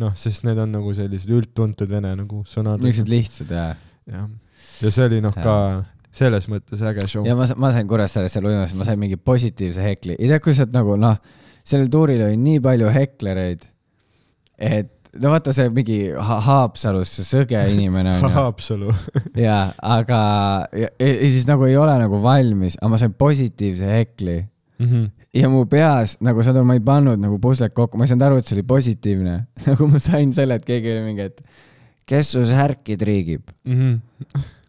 [0.00, 2.82] noh, sest need on nagu sellised üldtuntud vene nagu sõnad.
[2.82, 3.76] niisugused lihtsad, jah.
[4.10, 4.26] jah,
[4.82, 5.56] ja see oli noh ka
[6.16, 7.26] selles mõttes äge show.
[7.26, 10.54] ja ma, ma sain Kuressaares seal uimas, ma sain mingi positiivse hekli, ei tea, kui
[10.56, 11.16] oled nagu noh,
[11.66, 13.66] sellel tuuril oli nii palju heklereid,
[14.56, 18.96] et no vaata see mingi ha Haapsalus see sõge inimene on ju, Haapsalu.
[19.46, 20.20] jaa, aga
[20.76, 24.40] ja, ja, siis nagu ei ole nagu valmis, aga ma sain positiivse hekli
[25.36, 28.26] ja mu peas nagu saad aru, ma ei pannud nagu puslet kokku, ma ei saanud
[28.28, 29.36] aru, et see oli positiivne.
[29.68, 31.40] nagu ma sain selle, et keegi oli mingi, et
[32.08, 33.48] kes su särki triigib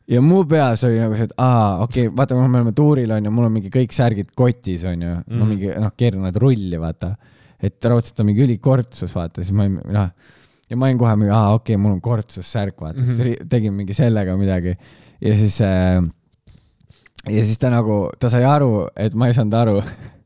[0.07, 3.31] ja mu peas oli nagu see, et aa, okei okay,, vaata, me oleme tuuril onju,
[3.33, 5.49] mul on mingi kõik särgid kotis onju mm., ma Mhm.
[5.51, 7.15] mingi noh, keeran nad rulli, vaata.
[7.59, 10.09] et raudselt on mingi ülikortsus, vaata, siis ma ei noh,
[10.69, 13.07] ja ma olin kohe mingi, aa, okei okay,, mul on kortsussärk, vaata mm, -hmm.
[13.07, 14.75] siis ri- tegin mingi sellega midagi
[15.21, 16.03] ja siis äh,,
[17.29, 19.75] ja siis ta nagu, ta sai aru, et ma ei saanud aru.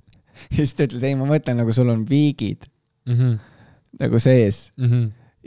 [0.52, 2.68] ja siis ta ütles, ei, ma mõtlen nagu sul on viigid
[4.00, 4.72] nagu sees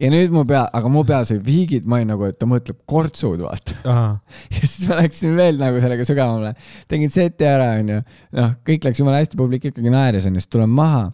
[0.00, 2.80] ja nüüd mu pea, aga mu peas oli viigid, ma olin nagu, et ta mõtleb
[2.90, 3.76] kortsud, vaata.
[4.54, 6.54] ja siis ma läksin veel nagu sellega sügavamale,
[6.90, 8.00] tegin seti ära, onju.
[8.38, 11.06] noh, kõik läks jumala hästi, publik ikkagi naeris, onju, siis tulen maha.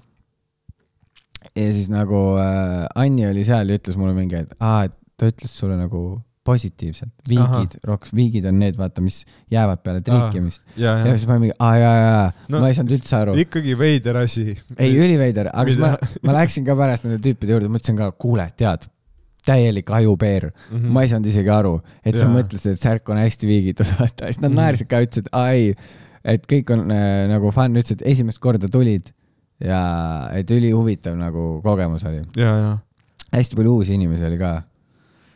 [1.57, 5.29] ja siis nagu äh, Anni oli seal ja ütles mulle mingi, et aa, et ta
[5.29, 10.63] ütles sulle nagu positiivselt, viigid, roks, viigid on need, vaata, mis jäävad peale triikimist.
[10.77, 12.23] ja, ja ja siis ma mingi, aa jaa, jaa,
[12.57, 13.35] ma ei saanud üldse aru.
[13.43, 14.47] ikkagi veider asi.
[14.79, 15.93] ei, üliveider, aga siis ma
[16.31, 18.89] ma läksin ka pärast nende tüüpide juurde, mõtlesin ka, kuule, tead,
[19.47, 20.77] täielik ajupeer mm.
[20.77, 20.91] -hmm.
[20.97, 21.75] ma ei saanud isegi aru,
[22.05, 22.33] et sa Jaa.
[22.35, 24.59] mõtlesid, et särk on hästi viigitud, vaata, siis nad Mhm.
[24.63, 25.75] naersid ka, ütlesid, aa ei,
[26.25, 29.13] et kõik on äh, nagu fun, ütlesid, esimest korda tulid
[29.61, 32.25] ja et ülihuvitav nagu kogemus oli.
[32.37, 32.77] ja, ja,
[33.37, 34.63] hästi palju uusi inimesi oli ka.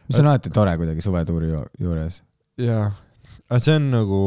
[0.09, 2.23] Mis on alati tore kuidagi suvetuuri ju- juures.
[2.61, 2.91] ja,
[3.49, 4.21] aga see on nagu,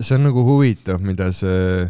[0.00, 1.86] see on nagu huvitav, mida see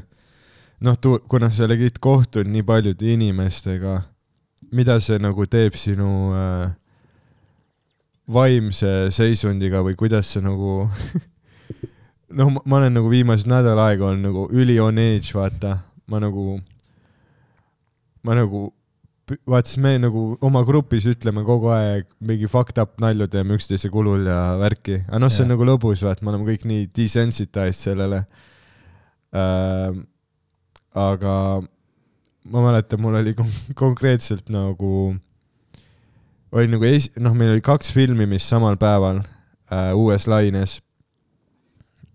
[0.81, 4.01] noh, kuna sa oled kohtunud nii paljude inimestega,
[4.73, 6.75] mida see nagu teeb sinu äh,
[8.27, 10.87] vaimse seisundiga või kuidas see nagu
[12.39, 15.79] noh, ma olen nagu viimased nädal aega olnud nagu üli on edge, vaata,
[16.11, 16.59] ma nagu,
[18.27, 18.69] ma nagu
[19.27, 23.91] vaata, siis me nagu oma grupis ütleme kogu aeg mingi fucked up nalju teeme üksteise
[23.93, 27.81] kulul ja värki, aga noh, see on nagu lõbus, vaata, me oleme kõik nii desensitized
[27.81, 28.23] sellele
[29.35, 29.97] äh,.
[30.97, 31.37] aga
[32.47, 34.93] ma mäletan, mul oli kon konkreetselt nagu,
[36.55, 40.79] oli nagu esi-, noh, meil oli kaks filmimist samal päeval äh, uues laines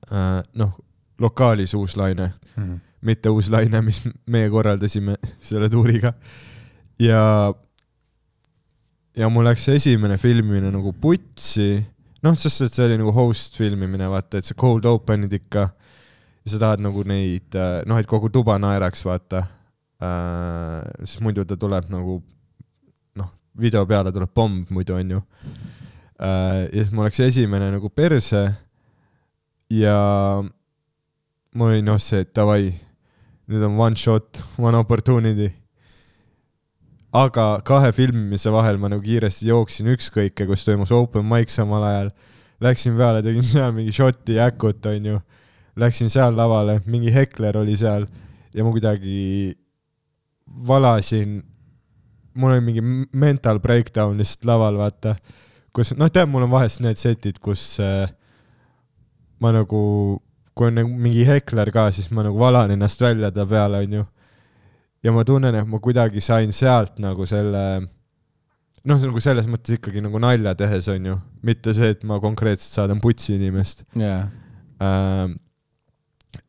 [0.07, 0.39] äh,.
[0.55, 0.77] noh,
[1.21, 2.31] lokaalis uus laine
[3.01, 6.13] mitte uus laine, mis meie korraldasime selle tuuriga.
[7.01, 7.53] ja,
[9.17, 11.73] ja mul läks esimene filmimine nagu putsi,
[12.25, 15.65] noh, sest et see oli nagu host filmimine, vaata, et sa cold open'id ikka
[16.41, 17.57] ja sa tahad nagu neid,
[17.89, 19.45] noh, et kogu tuba naeraks, vaata
[20.01, 21.05] äh,.
[21.05, 22.19] sest muidu ta tuleb nagu,
[23.19, 26.67] noh, video peale tuleb pomm muidu, onju äh,.
[26.69, 28.45] ja siis mul läks esimene nagu perse
[29.71, 29.97] ja
[31.51, 32.69] mul oli noh, see, davai,
[33.49, 35.49] nüüd on one shot, one opportunity
[37.11, 42.11] aga kahe filmimise vahel ma nagu kiiresti jooksin ükskõike, kus toimus open mic samal ajal.
[42.61, 45.19] Läksin peale, tegin seal mingi šoti jäkut, onju.
[45.81, 48.05] Läksin seal lavale, mingi hekler oli seal
[48.53, 49.55] ja ma kuidagi
[50.67, 51.39] valasin,
[52.33, 55.15] mul oli mingi mental breakdown lihtsalt laval, vaata.
[55.73, 58.11] kus, noh, tead, mul on vahest need setid, kus äh,
[59.39, 59.81] ma nagu,
[60.53, 64.05] kui on nagu mingi hekler ka, siis ma nagu valan ennast välja ta peale, onju.
[65.03, 67.63] Ja ma tunnen, et ma kuidagi sain sealt nagu selle,
[68.85, 73.01] noh, nagu selles mõttes ikkagi nagu nalja tehes, onju, mitte see, et ma konkreetselt saadan
[73.03, 74.27] putsi inimest jaa.
[74.81, 75.37] Ähm,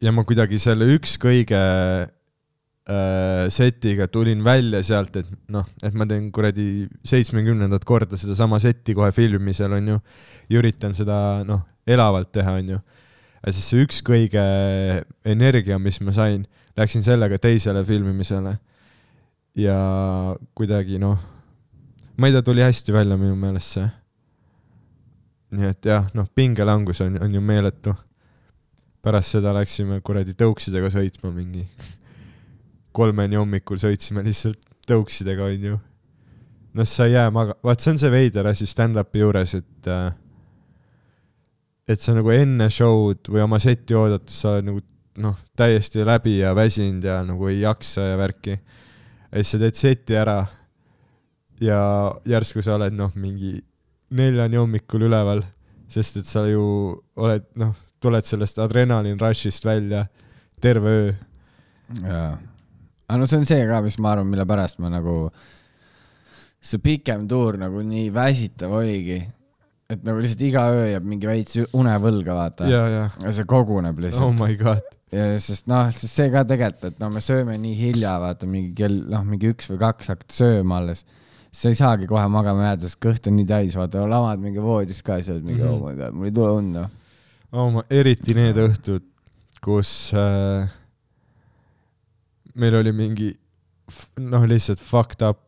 [0.02, 6.06] ja ma kuidagi selle üks kõige äh, setiga tulin välja sealt, et noh, et ma
[6.08, 9.98] teen kuradi seitsmekümnendat korda sedasama setti kohe filmimisel onju
[10.48, 12.80] ja üritan seda noh, elavalt teha onju.
[13.42, 14.42] ja siis see üks kõige
[15.28, 18.56] energia, mis ma sain, läksin sellega teisele filmimisele
[19.58, 19.76] ja
[20.54, 21.18] kuidagi noh,
[22.16, 23.88] ma ei tea, tuli hästi välja minu meelest see.
[25.52, 27.92] nii et jah, noh, pingelangus on, on ju meeletu
[29.02, 31.66] pärast seda läksime kuradi tõuksidega sõitma mingi
[32.96, 35.78] kolmeni hommikul sõitsime lihtsalt tõuksidega onju.
[36.72, 40.12] noh, sa ei jää maga-, vaat see on see veider asi stand-up'i juures, et äh,
[41.88, 44.84] et sa nagu enne show'd või oma seti oodates sa oled nagu
[45.20, 48.56] noh, täiesti läbi ja väsinud ja nagu ei jaksa ja värki.
[49.32, 50.38] ja siis sa teed seti ära
[51.60, 51.80] ja
[52.28, 53.58] järsku sa oled noh, mingi
[54.12, 55.42] neljani hommikul üleval,
[55.90, 56.62] sest et sa ju
[57.16, 60.06] oled noh, tuled sellest adrenaliin rush'ist välja
[60.62, 61.12] terve öö.
[62.02, 62.32] jaa.
[63.08, 65.16] aga no see on see ka, mis ma arvan, mille pärast ma nagu,
[66.62, 69.20] see pikem tuur nagu nii väsitav oligi,
[69.92, 72.70] et nagu lihtsalt iga öö jääb mingi veits unevõlga, vaata.
[72.70, 74.38] ja, see koguneb oh lihtsalt.
[74.40, 78.46] my god, sest noh, sest see ka tegelikult, et no me sööme nii hilja, vaata
[78.48, 81.04] mingi kell, noh, mingi üks või kaks hakkad sööma alles.
[81.52, 85.02] sa ei saagi kohe magama jääda, sest kõht on nii täis, vaata, lamad mingi voodis
[85.04, 85.68] ka sa oled mingi Mhm.
[85.68, 85.82] mm, -hmm.
[85.82, 86.88] oh my god, mul ei tule und, noh.
[87.52, 89.02] oh ma, eriti need õhtud,
[89.60, 90.68] kus äh,
[92.54, 93.30] meil oli mingi
[94.16, 95.38] noh, lihtsalt fucked up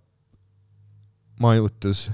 [1.40, 2.10] majutus.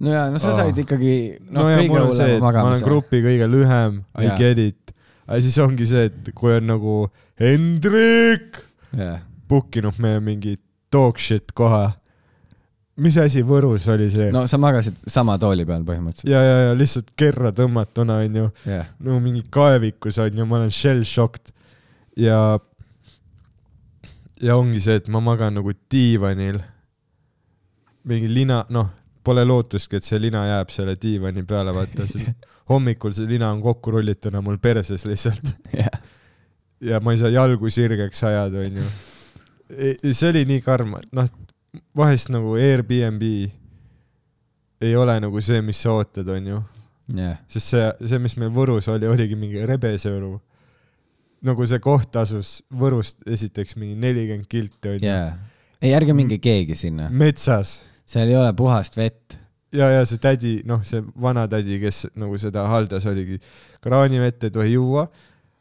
[0.00, 0.58] no ja, no sa Aa.
[0.62, 3.48] said ikkagi, noh no no,, ja kõige mul on see, et ma olen grupi kõige
[3.50, 4.36] lühem, I Jaa.
[4.38, 4.94] get it.
[5.30, 6.96] Aga siis ongi see, et kui on nagu
[7.40, 8.58] Hendrik
[8.96, 10.56] jah, book inud meie mingi
[10.90, 11.92] dog shit koha.
[13.00, 14.42] mis asi Võrus oli see no.?
[14.50, 16.32] sa magasid sama tooli peal põhimõtteliselt.
[16.32, 20.74] ja, ja, ja lihtsalt kerra tõmmatuna onju jah, no mingi kaevikus on ju, ma olen
[20.74, 21.54] shell shocked
[22.18, 22.58] ja
[24.40, 26.58] ja ongi see, et ma magan nagu diivanil.
[28.08, 28.88] mingi lina, noh,
[29.30, 32.06] pole lootustki, et see lina jääb selle diivani peale, vaata,
[32.72, 35.54] hommikul see lina on kokku rullituna mul perses lihtsalt.
[35.76, 36.00] Jah,
[36.80, 38.90] ja ma ei saa jalgu sirgeks ajada, onju.
[40.10, 41.30] see oli nii karm, noh,
[41.96, 43.24] vahest nagu Airbnb
[44.80, 46.62] ei ole nagu see, mis sa ootad, onju.
[47.14, 50.38] Jah, sest see, see, mis meil Võrus oli, oligi mingi Rebesõru.
[51.46, 55.06] nagu see koht asus Võrust esiteks mingi nelikümmend kilti onju.
[55.06, 55.38] Jah.
[55.80, 59.38] ei, ärge minge keegi sinna, metsas seal ei ole puhast vett.
[59.72, 63.40] ja, ja see tädi, noh, see vanatädi, kes nagu seda haldas, oligi
[63.84, 65.06] kraanivett ei tohi juua,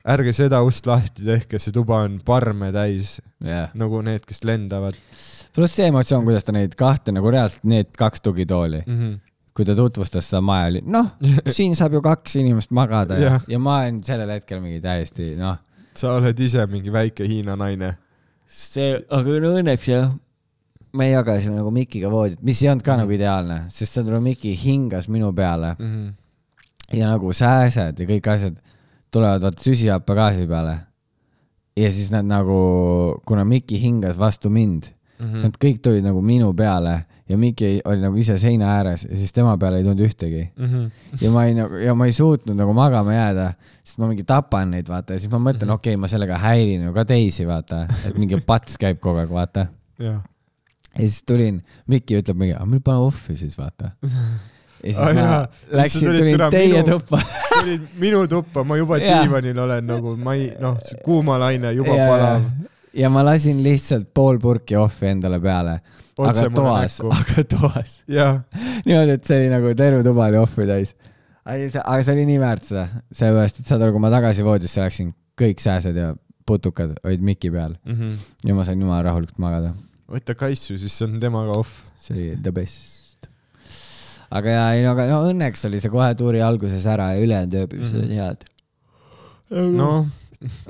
[0.10, 4.98] ärge seda ust lahti tehke, see tuba on parme täis, jah, nagu need, kes lendavad
[5.56, 9.00] pluss see emotsioon, kuidas ta neid kahte nagu reaalselt need kaks tugitooli, mm.
[9.00, 9.16] -hmm.
[9.56, 11.12] kui ta tutvustas seda maja, oli noh,
[11.58, 15.58] siin saab ju kaks inimest magada ja ja ma olen sellel hetkel mingi täiesti noh,
[15.98, 17.96] sa oled ise mingi väike Hiina naine.
[18.46, 20.12] see, aga no õnneks jah,
[20.94, 25.10] me jagasime nagu Mikiga voodit, mis ei olnud ka nagu ideaalne, sest see Miki hingas
[25.10, 26.14] minu peale Mm -hmm.
[26.98, 28.56] ja nagu sääsed ja kõik asjad
[29.12, 30.78] tulevad vaata süsihappegaasi peale.
[31.78, 34.84] ja siis nad nagu, kuna Miki hingas vastu mind
[35.20, 35.26] mm.
[35.26, 35.32] -hmm.
[35.32, 39.18] siis nad kõik tulid nagu minu peale ja Miki oli nagu ise seina ääres ja
[39.18, 40.48] siis tema peale ei tulnud ühtegi.
[40.58, 40.90] Mm -hmm.
[41.22, 44.72] ja ma ei nagu, ja ma ei suutnud nagu magama jääda, sest ma mingi tapan
[44.72, 47.86] neid, vaata, ja siis ma mõtlen, okei okay,, ma sellega häirin ju ka teisi, vaata,
[48.08, 49.68] et mingi pats käib kogu aeg, vaata.
[50.00, 50.22] jah.
[50.96, 53.92] Ja siis tulin, Miki ütleb mingi, aga meil pane off'i siis, vaata.
[54.04, 54.10] ja
[54.84, 55.40] siis Ah, ma jaa.
[55.82, 57.20] läksin, tulin teie minu- tuppa.
[57.60, 62.46] tulid minu tuppa, ma juba diivanil olen nagu, ma ei, noh, kuumalaine juba palav.
[62.94, 65.80] ja ma lasin lihtsalt pool purki ohvi endale peale.
[66.20, 68.00] Aga toas, aga toas.
[68.20, 68.42] jah,
[68.86, 70.96] niimoodi, et see oli nagu terve tuba oli ohvi täis.
[71.50, 75.14] aga see oli nii väärt seda, sellepärast, et saad aru, kui ma tagasi voodisse läksin,
[75.40, 76.10] kõik sääsed ja
[76.50, 77.76] putukad olid Miki peal
[78.44, 79.72] ja ma sain jumala rahulikult magada.
[80.10, 81.82] Võta kaitsu, siis see on temaga off.
[82.00, 83.28] see oli the best.
[84.32, 87.60] aga ja ei no, aga no õnneks oli see kohe tuuri alguses ära ja ülejäänud
[87.64, 88.00] ööbid Mhm.
[88.00, 88.46] olid head.
[89.50, 90.06] noh,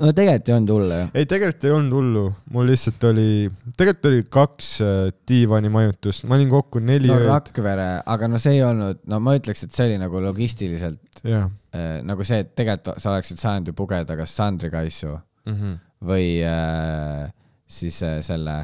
[0.00, 1.08] no tegelikult ei olnud hullu ju.
[1.14, 2.24] ei, tegelikult ei olnud hullu,
[2.56, 3.28] mul lihtsalt oli,
[3.76, 7.28] tegelikult oli kaks äh, diivanimajutust, ma olin kokku neli no ööd.
[7.28, 11.46] Rakvere, aga no see ei olnud, no ma ütleks, et see oli nagu logistiliselt jah
[11.76, 15.78] äh, nagu see, et tegelikult sa oleksid saanud ju pugeda kas Sandri kaisu mm -hmm.
[16.08, 17.30] või äh,
[17.70, 18.56] siis äh, selle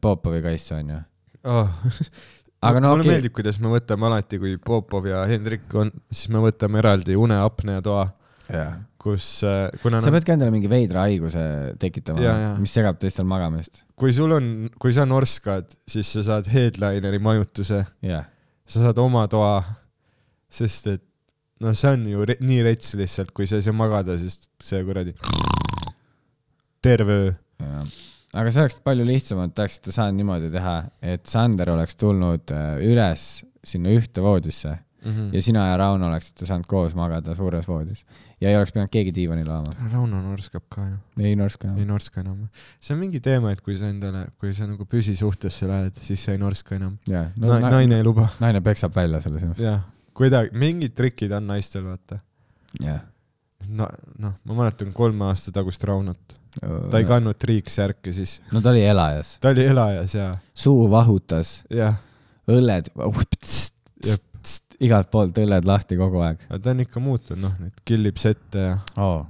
[0.00, 1.02] Popovi kaisu onju.
[1.44, 1.68] oh..
[2.62, 3.10] Aga no mulle okei.
[3.16, 8.04] meeldib, kuidas me võtame alati, kui Popov ja Hendrik on, siis me võtame eraldi uneapneatoa,
[9.02, 9.30] kus,
[9.82, 11.42] kuna sa nad, pead ka endale mingi veidra haiguse
[11.82, 13.82] tekitama Jaa, jaa., mis segab teistel magamist.
[13.98, 18.28] kui sul on, kui sa norskad, siis sa saad headlineri majutuse, jah,
[18.62, 19.56] sa saad oma toa,
[20.46, 21.04] sest et
[21.66, 24.86] noh, see on ju re nii rets lihtsalt, kui sa ei saa magada, sest see
[24.86, 25.18] kuradi
[26.82, 27.34] terve öö.
[27.58, 28.02] jah.
[28.34, 30.76] Aga see oleks palju lihtsam, et te oleksite saanud niimoodi teha,
[31.14, 36.46] et Sander oleks tulnud äh, üles sinna ühte voodisse Mm ja sina ja Rauno oleksite
[36.46, 38.04] saanud koos magada suures voodis
[38.40, 39.88] ja ei oleks pidanud keegi diivanil olema.
[39.92, 41.86] Rauno norskab ka ju, ei norska ei.
[41.88, 42.44] norska enam.
[42.80, 46.36] see on mingi teema, et kui sa endale, kui sa nagu püsisuhtesse lähed, siis sa
[46.36, 47.58] ei norska enam jah, no,.
[47.58, 48.28] naine ei luba.
[48.40, 49.60] naine peksab välja selle sinust.
[49.64, 49.82] jah,
[50.14, 52.20] kuidagi, mingid trikid on naistel, vaata.
[52.78, 53.02] jah.
[53.68, 53.88] no,
[54.22, 58.84] noh, ma mäletan kolme aasta tagust Raunot, ta ei kandnud triiksärke siis, no ta oli
[58.84, 61.60] elajas, ta oli elajas ja, suu vahutas,
[62.50, 62.90] õlled,
[64.82, 68.74] igalt poolt õlled lahti kogu aeg ta on ikka muutunud, noh, nüüd killib sette ja
[68.96, 69.22] oh,.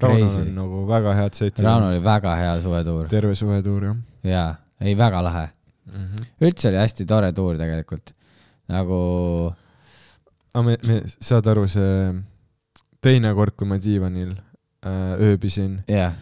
[0.00, 0.46] Raunol on.
[0.56, 1.60] nagu väga head setid.
[1.60, 5.48] Rauno oli väga hea suvetuur terve suvetuur jah jaa, ei väga lahe.
[5.92, 6.06] mm.
[6.06, 6.30] -hmm.
[6.46, 8.14] üldse oli hästi tore tuur tegelikult.
[8.68, 9.00] nagu
[10.54, 12.14] aga me, me, saad aru, see
[13.04, 16.14] teine kord, kui ma diivanil äh, ööbisin, jah,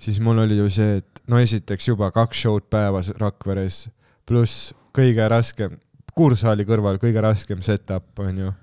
[0.00, 3.86] siis mul oli ju see, et no esiteks juba kaks show'd päevas Rakveres,
[4.28, 5.78] pluss kõige raskem,
[6.14, 8.54] kuursaali kõrval kõige raskem setup on ju,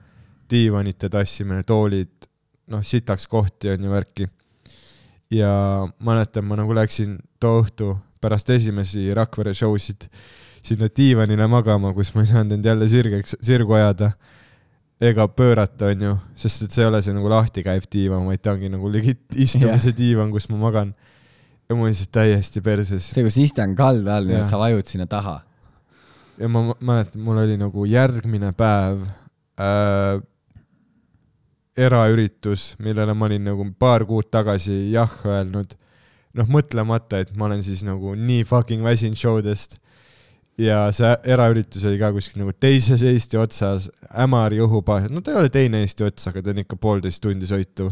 [0.52, 2.30] diivanite tassimine, toolid,
[2.72, 4.28] noh, sitaks kohti on ju värki.
[5.34, 10.06] ja mäletan, ma nagu läksin too õhtu pärast esimesi Rakvere show sid
[10.66, 14.12] sinna diivanile magama, kus ma ei saanud end jälle sirgeks, sirgu ajada
[15.02, 18.54] ega pöörata, onju, sest et see ei ole see nagu lahti käiv diivan, vaid ta
[18.56, 19.98] ongi nagu legit istumise yeah.
[19.98, 20.94] diivan, kus ma magan.
[21.66, 25.08] ja mul oli lihtsalt täiesti perses see, kus istun kalda all ja sa vajud sinna
[25.10, 25.40] taha.
[26.38, 29.04] ja ma- mäletan, mul oli nagu järgmine päev
[29.60, 30.22] äh,
[31.76, 35.76] eraüritus, millele ma olin nagu paar kuud tagasi jah öelnud.
[36.36, 39.78] noh, mõtlemata, et ma olen siis nagu nii fucking väsinud show dest.
[40.62, 43.90] Ja see eraüritus oli ka kuskil nagu teises Eesti otsas,
[44.26, 47.50] Ämari õhubaas, no ta ei ole teine Eesti ots, aga ta on ikka poolteist tundi
[47.50, 47.92] sõitu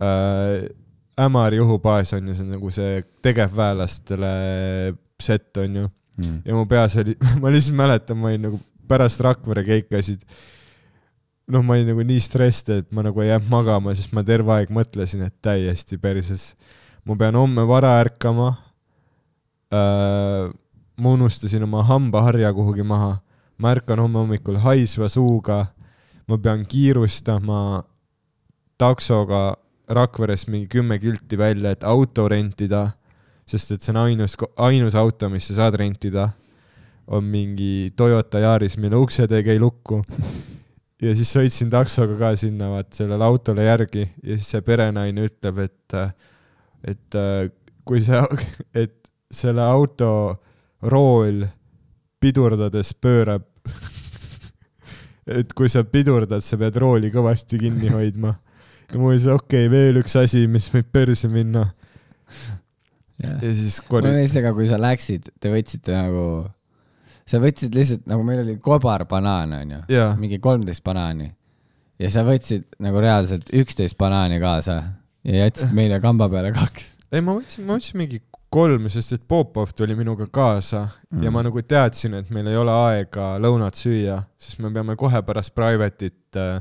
[0.00, 0.68] äh,.
[1.20, 4.28] Ämari õhubaas on ju, see on nagu see tegevväelastele
[5.20, 5.88] set on ju
[6.20, 6.40] Mm.
[6.44, 10.24] ja mu peas oli, ma lihtsalt mäletan, ma olin nagu pärast Rakvere keikasid,
[11.50, 14.52] noh, ma olin nagu nii stressed, et ma nagu ei jäänud magama, sest ma terve
[14.56, 16.54] aeg mõtlesin, et täiesti perses.
[17.08, 18.50] ma pean homme vara ärkama
[19.72, 20.50] äh,.
[21.00, 23.16] Ma unustasin oma hambaharja kuhugi maha,
[23.58, 25.64] ma ärkan homme hommikul haisva suuga,
[26.28, 27.82] ma pean kiirustama
[28.78, 29.56] taksoga
[29.90, 32.92] Rakverest mingi kümme kilti välja, et auto rentida
[33.50, 36.28] sest et see on ainus, ainus auto, mis sa saad rentida,
[37.10, 40.02] on mingi Toyota Yaris, mille uksed ei lukku.
[41.04, 44.06] ja siis sõitsin taksoga ka sinna vaat sellele autole järgi.
[44.22, 45.98] Ja siis see perenaine ütleb, et,
[46.94, 47.18] et
[47.88, 48.22] kui see,
[48.84, 48.96] et
[49.30, 50.12] selle auto
[50.82, 51.44] rool
[52.20, 53.46] pidurdades pöörab.
[55.30, 58.34] et kui sa pidurdad, sa pead rooli kõvasti kinni hoidma.
[58.90, 61.66] ja mul oli see okei okay,, veel üks asi, mis võib perse minna.
[63.20, 66.24] ja siis mul kor- oli see ka, kui sa läksid, te võtsite nagu,
[67.28, 69.84] sa võtsid lihtsalt nagu meil oli kobar banaan onju,
[70.20, 71.30] mingi kolmteist banaani
[72.00, 74.80] ja sa võtsid nagu reaalselt üksteist banaani kaasa
[75.26, 76.90] ja jätsid meile kamba peale kaks.
[77.12, 81.22] ei ma võtsin, ma võtsin mingi kolm, sest et Popov tuli minuga kaasa mm.
[81.22, 85.22] ja ma nagu teadsin, et meil ei ole aega lõunat süüa, sest me peame kohe
[85.26, 86.58] pärast private'it äh,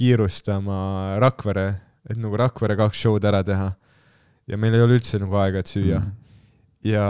[0.00, 1.66] kiirustama Rakvere,
[2.08, 3.72] et nagu Rakvere kaks show'd ära teha.
[4.48, 6.12] ja meil ei ole üldse nagu aega, et süüa mm..
[6.88, 7.06] ja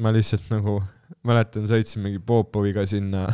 [0.00, 0.80] ma lihtsalt nagu
[1.26, 3.28] mäletan, sõitsimegi Popoviga sinna.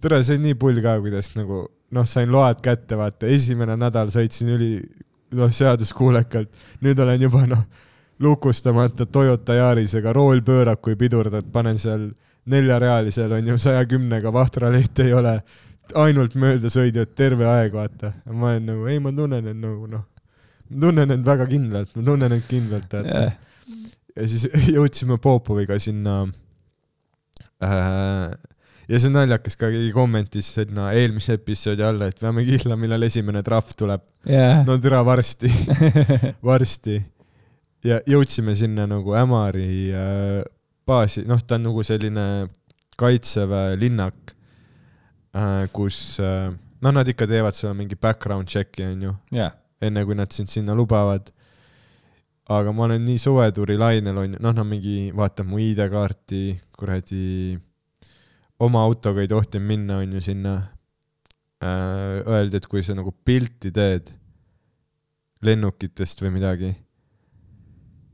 [0.00, 4.08] tere, see on nii pull ka, kuidas nagu noh, sain load kätte, vaata, esimene nädal
[4.14, 4.70] sõitsin üli
[5.36, 6.50] noh, seaduskuulekalt,
[6.82, 7.66] nüüd olen juba noh,
[8.22, 12.10] lukustamata Toyota Yarisega, rool pöörab, kui pidurdad, panen seal
[12.46, 15.40] neljarealisel on ju saja kümnega, vahtraleht ei ole,
[15.94, 18.12] ainult möödasõidjad terve aeg, vaata.
[18.32, 20.06] ma olen nagu, ei, ma tunnen end nagu noh,
[20.70, 23.26] ma tunnen end väga kindlalt, ma tunnen end kindlalt, vaata
[24.16, 24.46] ja siis
[24.76, 26.22] jõudsime Popoviga sinna
[27.62, 28.30] äh,.
[28.86, 33.06] ja see on naljakas ka, keegi kommentis sinna eelmise episoodi alla, et peame kihla, millal
[33.08, 34.04] esimene trahv tuleb.
[34.30, 34.62] jah.
[34.66, 35.52] no tere, varsti,
[36.50, 37.00] varsti.
[37.86, 40.42] Ja jõudsime sinna nagu Ämari äh,
[40.86, 42.26] baasi, noh, ta on nagu selline
[43.00, 44.34] kaitseväe linnak
[45.36, 46.50] äh,, kus äh,,
[46.82, 50.76] no nad ikka teevad sulle mingi background check'i onju, jah, enne kui nad sind sinna
[50.76, 51.32] lubavad.
[52.46, 56.42] aga ma olen nii suvetuuri lainel onju, noh, nad mingi vaatavad mu ID-kaarti,
[56.78, 57.56] kuradi,
[58.62, 60.56] oma autoga ei tohtinud minna onju sinna
[61.62, 62.22] äh,.
[62.26, 64.12] Öeldi, et kui sa nagu pilti teed
[65.46, 66.70] lennukitest või midagi,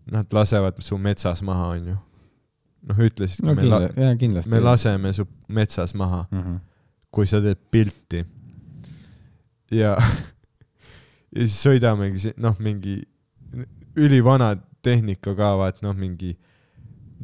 [0.07, 1.97] nad lasevad su metsas maha onju.
[2.83, 4.51] noh, ütlesid no no,, me, kindla-, jaa, kindlasti.
[4.51, 6.41] me laseme su metsas maha mm.
[6.41, 6.59] -hmm.
[7.11, 8.25] kui sa teed pilti.
[9.71, 9.97] ja,
[11.33, 13.03] ja siis sõidamegi, noh, mingi
[13.97, 16.37] ülivana tehnika ka, vaat noh, mingi,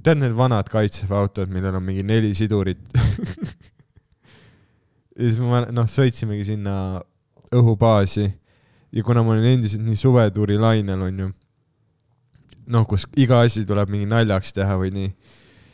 [0.02, 2.78] tead need vanad kaitseväe autod, millel on mingi neli sidurit.
[5.18, 7.00] ja siis ma, noh, sõitsimegi sinna
[7.54, 8.28] õhubaasi
[8.92, 11.30] ja kuna ma olin endiselt nii suvetuuri lainel, onju,
[12.68, 15.12] noh, kus iga asi tuleb mingi naljaks teha või nii,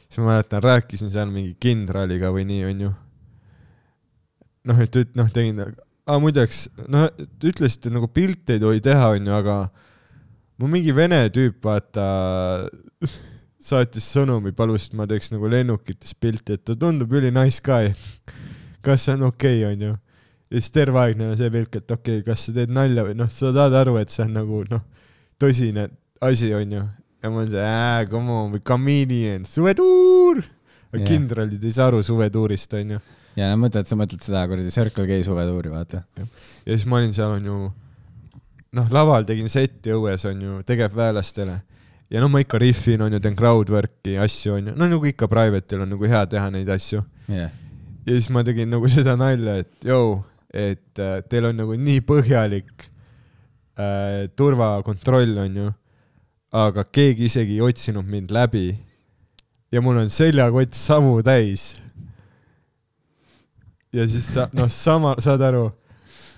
[0.09, 2.93] siis ma mäletan, rääkisin seal mingi kindraliga või nii, onju
[4.69, 5.61] noh, et üt-, noh, tegin,
[6.09, 7.09] aa muideks, noh,
[7.45, 9.59] ütlesite nagu pilte ei tohi teha, onju, aga
[10.61, 12.07] mul mingi vene tüüp, vaata,
[13.69, 17.93] saatis sõnumi, palus, et ma teeks nagu lennukitest pilti, et ta tundub üli nice guy.
[18.85, 19.95] kas see on okei okay,, onju?
[20.53, 23.07] ja siis terve aeg neil on see pilk, et okei okay,, kas sa teed nalja
[23.07, 24.83] või noh, sa tahad aru, et see on nagu noh,
[25.41, 25.89] tõsine
[26.21, 26.85] asi, onju.
[27.23, 30.43] ja ma olen see, ää, come on, comedian, suvetuur.
[30.93, 31.09] aga Jah.
[31.09, 33.01] kindralid ei saa aru suvetuurist, onju
[33.39, 36.05] ja no mõtled, sa mõtled seda kuradi Circle K suvetuuri, vaata.
[36.19, 36.27] ja
[36.71, 37.59] siis ma olin seal onju,
[38.79, 41.59] noh, laval tegin setti õues onju, tegevväelastele.
[42.15, 45.95] ja no ma ikka riffin onju, teen crowdwork'i asju onju, no nagu ikka private'il on
[45.97, 47.03] nagu hea teha neid asju.
[47.29, 47.51] jah,
[48.05, 50.19] ja siis ma tegin nagu seda nalja, et jõu,
[50.55, 52.87] et äh, teil on nagu nii põhjalik
[53.75, 55.73] äh, turvakontroll onju,
[56.55, 58.77] aga keegi isegi ei otsinud mind läbi.
[59.73, 61.77] ja mul on seljakott savu täis.
[63.93, 65.71] ja siis sa, noh, sama, saad aru,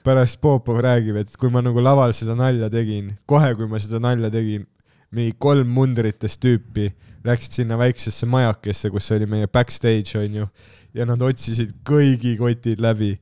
[0.04, 4.00] pärast Popov räägib, et kui ma nagu laval seda nalja tegin, kohe kui ma seda
[4.00, 4.64] nalja tegin,
[5.12, 6.90] mingi kolm mundrites tüüpi
[7.26, 10.46] läksid sinna väiksesse majakesse, kus oli meie backstage onju
[10.96, 13.16] ja nad otsisid kõigi kotid läbi.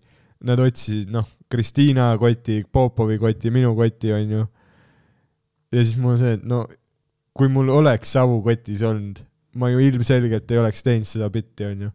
[0.45, 4.47] Nad otsisid, noh, Kristiina koti, Popovi koti, minu koti onju.
[5.73, 6.65] ja siis mul see, et no
[7.35, 9.21] kui mul oleks savu kotis olnud,
[9.59, 11.91] ma ju ilmselgelt ei oleks teinud seda bitti onju.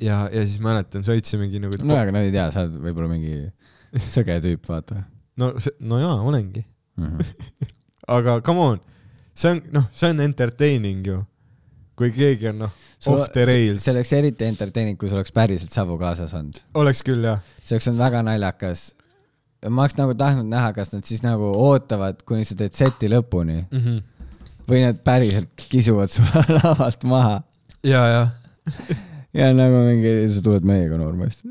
[0.00, 3.46] ja, ja siis mäletan, sõitsimegi nagu no aga nad ei tea, sa oled võib-olla mingi
[4.16, 5.04] sõge tüüp, vaata
[5.40, 6.64] no, no jaa, olengi.
[6.96, 7.06] mm.
[7.06, 7.70] -hmm.
[8.18, 8.82] aga come on,
[9.34, 11.22] see on, noh, see on entertaining ju.
[11.96, 12.72] kui keegi on noh,
[13.08, 16.60] off the rails, see oleks eriti entertaining, kui sul oleks päriselt savu kaasas olnud.
[16.74, 17.40] oleks küll jah.
[17.62, 18.90] see oleks olnud väga naljakas.
[19.68, 23.64] Ma oleks nagu tahtnud näha, kas nad siis nagu ootavad, kuni sa teed seti lõpuni
[23.70, 24.02] Mm -hmm.
[24.68, 27.42] või nad päriselt kisuvad sulle lavalt maha
[27.86, 28.22] ja, ja.
[29.34, 31.46] ja nagu mingi, sa tuled meiega noormeest.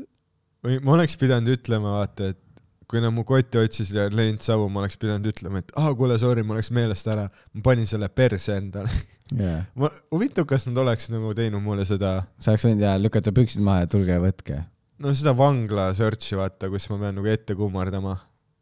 [0.64, 2.40] või ma oleks pidanud ütlema, vaata, et
[2.86, 6.18] kui nad mu kotti otsisid ja leidnud savu, ma oleks pidanud ütlema, et aa, kuule,
[6.22, 8.92] sorry, ma läks meelest ära, ma panin selle perse endale.
[9.42, 13.34] jaa, ma, huvitav, kas nad oleks nagu teinud mulle seda, sa oleks võinud ja lükata
[13.34, 14.60] püksid maha ja tulge ja võtke.
[15.02, 18.16] No seda vangla search'i vaata, kus ma pean nagu ette kummardama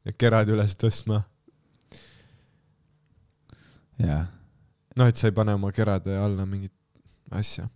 [0.04, 1.22] ja kerad üles tõstma.
[4.02, 4.24] jaa,
[4.98, 6.74] noh, et sa ei pane oma kerade alla mingit
[7.30, 7.68] asja.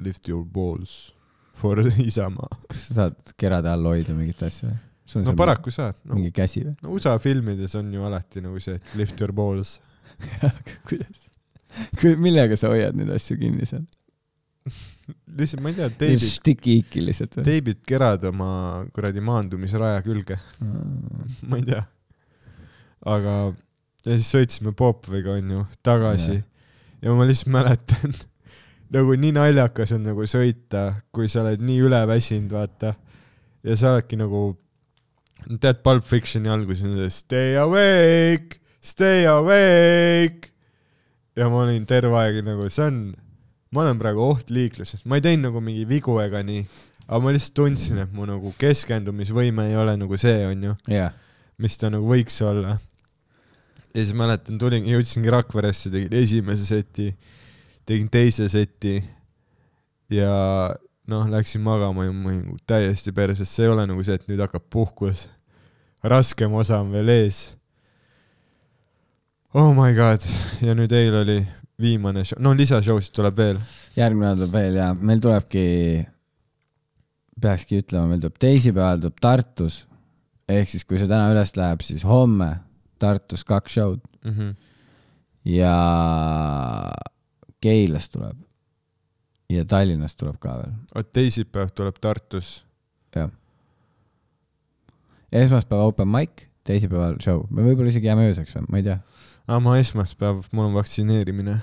[0.00, 1.12] Lift your balls
[1.60, 1.80] for
[2.10, 2.48] Isamaa.
[2.68, 4.78] kas sa saad kerade all hoida mingit asja või?
[5.26, 6.14] no paraku saad no,.
[6.14, 6.76] mingi käsi või?
[6.84, 9.78] no USA filmides on ju alati nagu see, et lift your balls.
[10.88, 11.26] kuidas?
[12.20, 13.84] millega sa hoiad neid asju kinni seal?
[15.40, 17.46] lihtsalt ma ei tea, teibid, stikiiki lihtsalt või?
[17.46, 18.50] teibid kerad oma
[18.94, 21.82] kuradi maandumisraja külge, ma ei tea.
[23.10, 23.36] aga,
[24.06, 26.42] ja siis sõitsime Popoviga onju tagasi ja.
[27.06, 28.16] ja ma lihtsalt mäletan,
[28.96, 32.94] nagu nii naljakas on nagu sõita, kui sa oled nii üleväsinud, vaata.
[33.66, 34.44] ja sa oledki nagu,
[35.62, 40.52] tead Pulp Fictioni alguses on see stay awake, stay awake.
[41.38, 43.02] ja ma olin terve aeg nagu, see on,
[43.70, 46.64] ma olen praegu ohtliikluses, ma ei teinud nagu mingi vigu ega nii,
[47.06, 51.14] aga ma lihtsalt tundsin, et mu nagu keskendumisvõime ei ole nagu see, onju jah,
[51.60, 52.78] mis ta nagu võiks olla.
[53.94, 57.12] ja siis mäletan, tulin, jõudsingi Rakveresse, tegin esimese seti,
[57.86, 58.98] tegin teise seti
[60.10, 60.34] ja
[61.10, 64.42] noh, läksin magama ja ma olin täiesti perses, see ei ole nagu see, et nüüd
[64.42, 65.28] hakkab puhkus.
[66.02, 67.40] raskem osa on veel ees.
[69.54, 70.26] Oh my god,
[70.62, 71.40] ja nüüd eile oli
[71.80, 73.60] viimane show, no lisashowsid tuleb veel.
[73.96, 75.64] järgmine nädal tuleb veel ja meil tulebki,
[77.40, 79.84] peakski ütlema, meil tuleb teisipäeval tuleb Tartus
[80.50, 82.52] ehk siis, kui see täna üles läheb, siis homme
[83.00, 84.54] Tartus kaks show'd Mm -hmm.
[85.44, 85.76] ja
[87.60, 88.36] Keilas tuleb
[89.50, 92.66] ja Tallinnas tuleb ka veel, vot teisipäev tuleb Tartus.
[93.16, 93.30] jah.
[95.32, 96.30] esmaspäev open mic,
[96.64, 98.98] teisipäeval show, me võib-olla isegi jääme ööseks või, ma ei tea.
[99.50, 101.58] aa, ma esmaspäev, mul on vaktsineerimine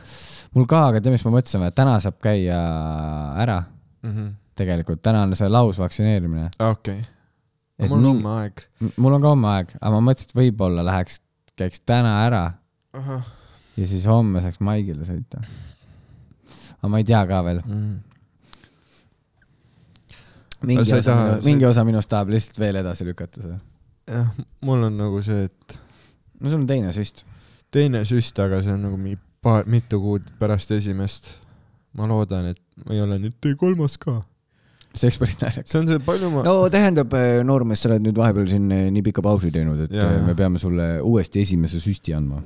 [0.56, 2.58] mul ka, aga tead, mis ma mõtlesin, et täna saab käia
[3.44, 4.10] ära mm.
[4.12, 4.34] -hmm.
[4.58, 6.50] tegelikult, täna on see lausvaktsineerimine.
[6.60, 8.66] okei okay., mul on mingi- homme aeg.
[8.98, 11.22] mul on ka homme aeg, aga ma mõtlesin, et võib-olla läheks,
[11.60, 12.44] käiks täna ära
[13.78, 15.42] ja siis homme saaks Maigile sõita.
[16.80, 17.62] aga ma ei tea ka veel.
[17.66, 17.96] mm..
[20.66, 23.60] mingi sa ei osa taha-, mingi osa minust tahab lihtsalt veel edasi lükata seda.
[24.10, 24.32] jah,
[24.62, 25.80] mul on nagu see, et
[26.40, 27.26] no sul on teine süst.
[27.78, 31.30] Teine süst, aga see on nagu mingi paar, mitu kuud pärast esimest.
[31.98, 34.20] ma loodan, et ma ei ole nüüd kolmas ka.
[34.94, 35.72] see oleks päris naljakas.
[35.72, 37.14] see on see, palju ma no tähendab,
[37.48, 40.26] noormees, sa oled nüüd vahepeal siin eh, nii pika pausi teinud, et ja, jaa.
[40.26, 42.44] me peame sulle uuesti esimese süsti andma.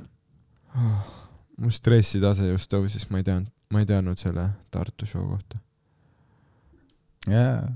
[1.62, 5.60] mu stressitase just tõusis, ma ei teadnud, ma ei teadnud selle Tartu show kohta.
[7.28, 7.68] jaa.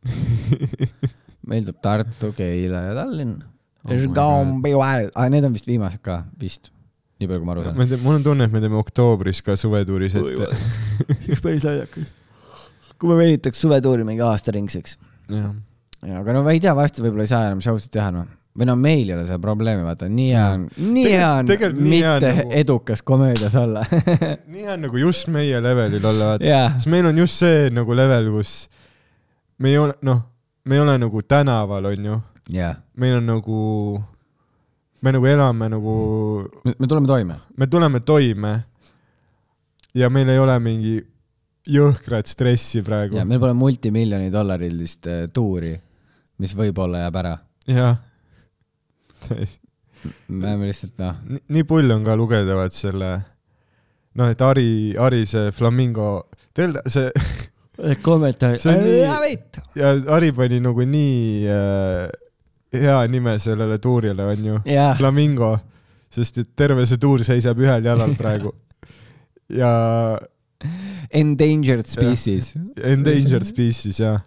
[1.50, 3.40] tuleb Tartu, Keila ja Tallinn
[3.84, 5.10] Oh my God.
[5.14, 6.68] aga need on vist viimased ka, vist.
[7.20, 8.02] Nii palju, kui ma aru me saan.
[8.04, 10.50] mul on tunne, et me teeme oktoobris ka suvetuuris ette.
[11.28, 12.08] üks päris naljakas.
[12.96, 14.96] kui me venitaks suvetuuri mingi aastaringseks.
[15.28, 15.50] jah,
[16.20, 18.28] aga no ma ei tea, varsti võib-olla ei saa enam show sid teha, noh.
[18.56, 21.84] või no meil ei ole seda probleemi, vaata, nii hea on, nii hea on tegelikult
[21.84, 23.84] nii hea on mitte nagu- edukas komöödias olla.
[24.54, 26.48] nii on nagu just meie levelil olla, vaata.
[26.48, 28.54] jaa, sest meil on just see nagu level, kus
[29.60, 30.24] me ei ole, noh,
[30.64, 32.16] me ei ole nagu tänaval, onju.
[32.56, 32.74] jaa.
[32.96, 33.60] meil on nagu,
[35.02, 35.94] me nagu elame nagu,
[36.64, 37.36] me tuleme toime.
[37.56, 38.52] me tuleme toime.
[39.94, 41.00] ja meil ei ole mingi
[41.70, 43.24] jõhkrat stressi praegu ja.
[43.24, 45.74] meil pole multimiljoni dollarilist äh, tuuri,
[46.40, 47.34] mis võib-olla jääb ära.
[47.68, 47.98] jah.
[50.28, 53.12] me oleme lihtsalt noh, nii pull on ka lugeda vaat selle,
[54.16, 57.10] noh, et Ari, Ari see Flamingo, teil see
[58.04, 58.60] kommentaar
[59.76, 62.08] ja Ari pani nagu nii äh,
[62.72, 64.60] hea nime sellele tuurile, onju.
[64.68, 65.54] jah, Flamingo,
[66.12, 68.52] sest et terve see tuur seisab ühel jalal praegu.
[69.50, 69.72] ja
[71.10, 72.54] endangered species.
[72.76, 74.18] endangered species ja,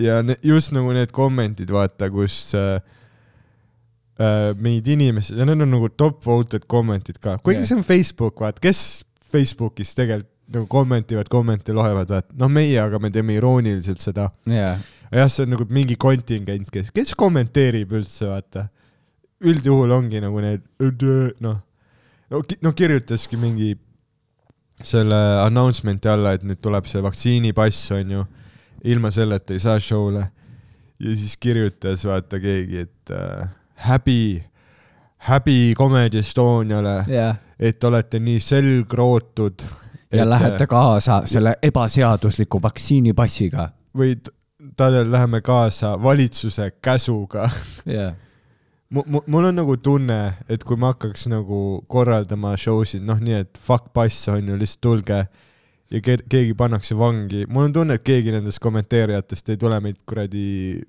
[0.00, 2.78] ja ne, just nagu need kommentid, vaata, kus äh,
[4.20, 7.72] äh, mingid inimesed ja need on nagu top voted kommentid ka, kuigi Jah.
[7.72, 12.98] see on Facebook, vaata, kes Facebookis tegelikult nagu kommentivad, kommenti loevad, vaata, noh, meie aga
[13.00, 14.28] me teeme irooniliselt seda.
[14.48, 14.76] jaa,
[15.14, 18.68] jah, see on nagu mingi kontingent, kes, kes kommenteerib üldse, vaata.
[19.44, 20.62] üldjuhul ongi nagu need,
[21.44, 21.58] noh,
[22.30, 23.74] no, no kirjutaski mingi
[24.84, 28.24] selle announcement'i alla, et nüüd tuleb see vaktsiinipass, onju.
[28.84, 30.24] ilma selleta ei saa show'le.
[31.00, 33.48] ja siis kirjutas vaata keegi, et äh,
[33.86, 34.44] häbi,
[35.30, 37.36] häbi Comedy Estoniale, jah.
[37.58, 39.62] et olete nii selgrootud.
[40.12, 43.68] ja lähete kaasa selle ebaseadusliku vaktsiinipassiga.
[43.94, 44.16] või
[44.74, 47.48] t- Tadel, läheme kaasa valitsuse käsuga.
[47.86, 48.14] jah,
[48.90, 53.58] mul on nagu tunne, et kui ma hakkaks nagu korraldama show sid, noh, nii et
[53.58, 55.20] fuck pass on ju, lihtsalt tulge
[55.90, 60.00] ja ke keegi pannakse vangi, mul on tunne, et keegi nendest kommenteerijatest ei tule meid
[60.06, 60.82] kuradi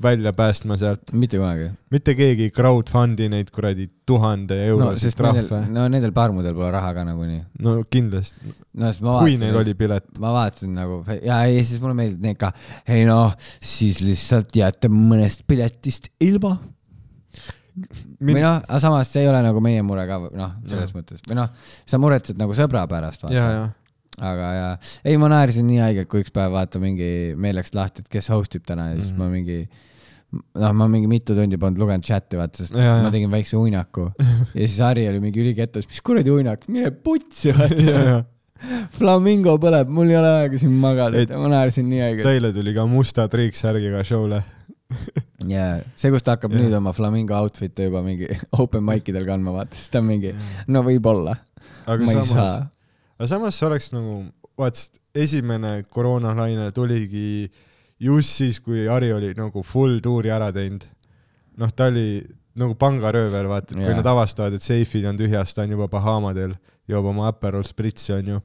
[0.00, 1.68] välja päästma sealt, mitte kunagi.
[1.90, 4.56] mitte keegi ei crowdfund'i neid kuradi tuhande
[5.00, 5.60] sest no, trahve,.
[5.72, 7.42] no nendel parmudel pole raha ka nagunii.
[7.64, 10.06] no kindlasti, no kui neil, oli pilet.
[10.22, 12.52] ma vaatasin nagu ja ei, siis mulle meeldib need ka,
[12.88, 16.56] ei noh, siis lihtsalt jääte mõnest piletist ilma.
[18.22, 20.96] või noh, aga samas see ei ole nagu meie mure ka, noh, selles Jah.
[20.96, 21.52] mõttes või noh,
[21.84, 23.68] sa muretsed nagu sõbra pärast, ja, ja,
[24.20, 24.66] aga ja,
[25.08, 28.28] ei ma naersin nii haigelt, kui üks päev vaata mingi, meil läks lahti, et kes
[28.34, 29.18] host ib täna ja siis Mhm.
[29.22, 29.58] ma mingi
[30.32, 33.02] noh, ma mingi mitu tundi polnud lugenud chati, vaata, sest Ja, ja.
[33.04, 34.10] ma tegin väikse uinaku
[34.56, 37.82] ja siis Harri oli mingi ülikettas, mis kuradi uinak, mine putsi, ja, vaata.
[38.12, 38.22] ja
[38.94, 42.28] Flamingo põleb, mul ei ole aega siin magada ma naersin nii haigelt.
[42.28, 44.38] Teile tuli ka musta triiksärgiga show'le.
[45.52, 46.62] jaa, see, kus ta hakkab Jah.
[46.62, 48.28] nüüd oma Flamingo outfit'e juba mingi
[48.60, 50.30] open mic idel kandma, vaata, siis ta on mingi,
[50.70, 51.34] no võib-olla,
[51.88, 52.58] aga ma ei samas
[53.22, 54.16] aga samas see oleks nagu,
[54.58, 54.78] vaat
[55.14, 57.46] esimene koroonalaine tuligi
[58.02, 60.88] just siis, kui Ari oli nagu full tuuri ära teinud.
[61.62, 62.18] noh, ta oli
[62.58, 66.56] nagu pangaröövel, vaata, et kui nad avastavad, et seifid on tühjas, ta on juba Bahamadel,
[66.90, 68.40] joob oma Aperol spritsi, onju.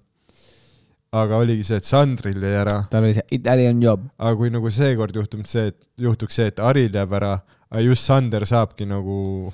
[1.18, 4.06] aga oligi see, et Sandril jäi ära, tal oli see Italian job.
[4.20, 7.40] aga kui nagu seekord juhtub see, et juhtuks see, et Aril jääb ära,
[7.72, 9.50] aga just Sander saabki nagu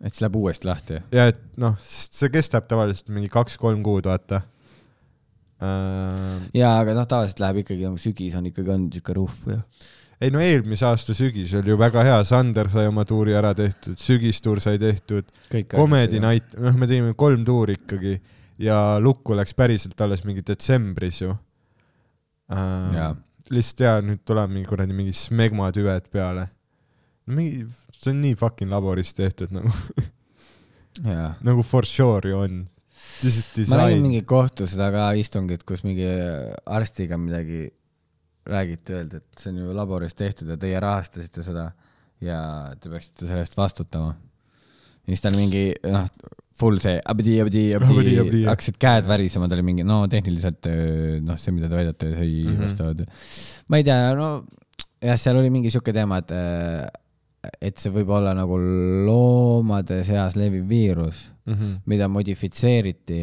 [0.00, 1.02] et siis läheb uuesti lahti.
[1.12, 4.46] ja et noh, see kestab tavaliselt mingi kaks-kolm kuud, vaata.
[5.64, 9.60] jaa, aga noh, tavaliselt läheb ikkagi nagu sügis on ikkagi on siuke ruhv ja.
[10.20, 13.98] ei no eelmise aasta sügis oli ju väga hea, Sander sai oma tuuri ära tehtud,
[14.00, 15.28] sügistuur sai tehtud.
[15.70, 16.20] Comedy.
[16.22, 18.18] Night, noh, me tegime kolm tuuri ikkagi
[18.62, 21.34] ja lukku läks päriselt alles mingi detsembris ju
[22.52, 23.14] äh,
[23.52, 26.46] lihtsalt jaa, nüüd tuleb mingi kuradi mingi smegma tüved peale.
[27.26, 27.64] no mingi,
[27.96, 29.72] see on nii fucking laboris tehtud nagu,
[31.48, 32.62] nagu for sure ju on.
[33.24, 34.02] Ma nägin design.
[34.08, 36.06] mingi kohtu seda ka istungit, kus mingi
[36.66, 37.68] arstiga midagi
[38.44, 41.70] räägiti, öeldi, et see on ju laboris tehtud ja teie rahastasite seda
[42.24, 42.38] ja
[42.80, 44.14] te peaksite selle eest vastutama.
[45.04, 46.10] ja siis ta oli mingi noh,
[46.58, 51.38] full see abdi, abdi, Abdi, hakkasid käed värisema, ta oli mingi no tehniliselt öö, noh,
[51.40, 52.58] see, mida te väidate, see ei mm.
[52.58, 52.62] -hmm.
[52.62, 53.64] vasta.
[53.68, 54.28] ma ei tea, no
[55.02, 56.36] jah, seal oli mingi sihuke teema, et
[57.60, 58.58] et see võib olla nagu
[59.06, 63.20] loomade seas leviv viirus Mhm, mida modifitseeriti,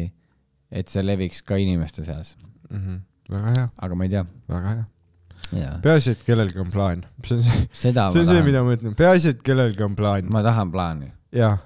[0.70, 2.36] et see leviks ka inimeste seas,
[2.70, 3.00] mhm.
[3.32, 4.22] väga hea, aga ma ei tea.
[4.52, 5.72] väga hea.
[5.82, 7.02] peaasi, et kellelgi on plaan.
[7.26, 9.82] see on see, seda see on ma see, tahan, mida ma ütlen, peaasi, et kellelgi
[9.82, 10.30] on plaan.
[10.30, 11.58] ma tahan plaani, jah,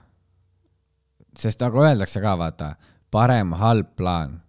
[1.36, 2.72] sest nagu öeldakse ka, vaata,
[3.12, 4.40] parem halb plaan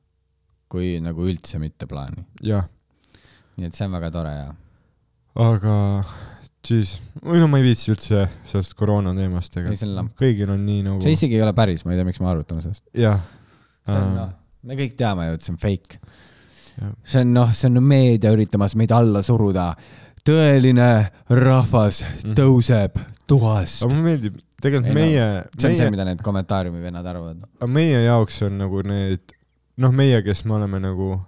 [0.72, 2.24] kui nagu üldse mitte plaani.
[2.54, 2.72] jah,
[3.60, 4.50] nii et see on väga tore ja
[5.44, 5.76] aga
[6.66, 10.66] siis, või no ma ei viitsi üldse sellest koroona teemast, ega see on kõigil on
[10.66, 12.84] nii nagu see, isegi ei ole päris, ma ei tea, miks me arutame sellest.
[12.98, 13.22] jah.
[13.88, 14.34] see on noh,
[14.68, 16.00] me kõik teame ju, et see on fake
[17.08, 19.76] see on noh, see on meedia üritamas meid alla suruda.
[20.28, 20.90] tõeline
[21.30, 22.34] rahvas Mhm.
[22.36, 22.98] tõuseb
[23.28, 23.94] tuhast aga.
[23.94, 27.38] mulle meeldib, tegelikult Ei no, meie, see on see, meie, mida need kommentaariumi vennad arvavad.
[27.62, 29.20] aga meie jaoks on nagu need,
[29.78, 31.22] noh, meie, kes me oleme nagu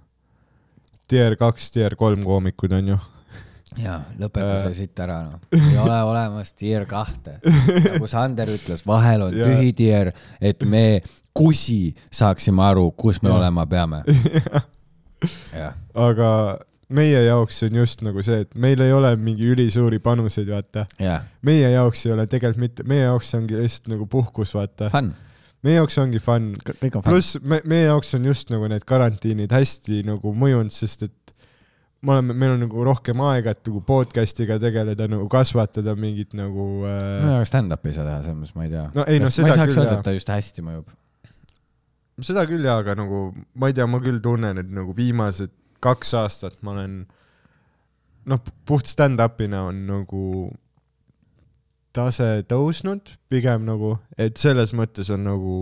[1.09, 2.99] tier kaks, tier kolm koomikud, onju.
[3.83, 4.61] jaa, lõpeta Äh.
[4.65, 5.39] see siit ära, noh.
[5.55, 7.37] ei ole olemas tier kahte.
[7.43, 9.47] nagu Sander ütles, vahel on Jaa.
[9.49, 10.11] tühi tier,
[10.41, 11.01] et me
[11.33, 13.37] kusi saaksime aru, kus me Jah.
[13.39, 14.01] olema peame.
[16.07, 16.29] aga
[16.89, 20.85] meie jaoks on just nagu see, et meil ei ole mingi ülisuuri panuseid, vaata.
[21.01, 24.89] jah, meie jaoks ei ole tegelikult mitte, meie jaoks ongi lihtsalt nagu puhkus, vaata.
[24.93, 25.11] fun,
[25.65, 26.49] meie jaoks ongi fun.
[27.05, 31.13] pluss me, meie jaoks on just nagu need karantiinid hästi nagu mõjunud, sest et
[32.01, 36.69] me oleme, meil on nagu rohkem aega, et nagu podcast'iga tegeleda, nagu kasvatada mingit nagu
[36.87, 38.85] äh, no aga stand-up'i ei saa teha, selles mõttes ma ei tea.
[38.95, 40.97] No ei, no ma seda ei saaks küll, öelda, et ta just hästi mõjub.
[42.29, 43.23] seda küll jaa, aga nagu
[43.59, 47.03] ma ei tea, ma küll tunnen, et nagu viimased kaks aastat ma olen
[48.29, 50.23] noh, puht stand-up'ina on nagu
[51.95, 55.55] tase tõusnud pigem nagu, et selles mõttes on nagu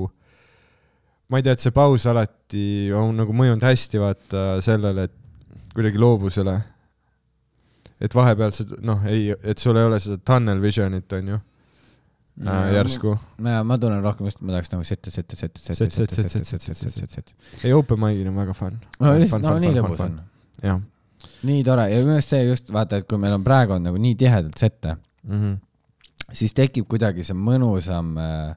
[1.31, 2.65] ma ei tea, et see paus alati
[2.95, 5.16] on nagu mõjunud hästi vaata sellele, et
[5.77, 6.57] kuidagi loobusele.
[8.01, 13.15] et vahepeal see noh, ei, et sul ei ole seda tunnel vision'it onju äh, järsku.
[13.45, 16.29] ma, ma tunnen rohkem just, ma tahaks nagu sette, sette, sette, sette, Sett, sette, sett,
[16.29, 17.65] sette, sett, sette, sett, sette, sette, sette.
[17.65, 18.77] ei, open mic'il on väga fun.
[18.99, 20.21] no lihtsalt, no nii lõbus on.
[20.65, 20.85] jah
[21.47, 23.99] nii tore ja minu meelest see just vaata, et kui meil on praegu on nagu
[24.01, 25.41] nii tihedalt sette, mm.
[25.41, 25.57] -hmm.
[26.33, 28.55] siis tekib kuidagi see mõnusam äh,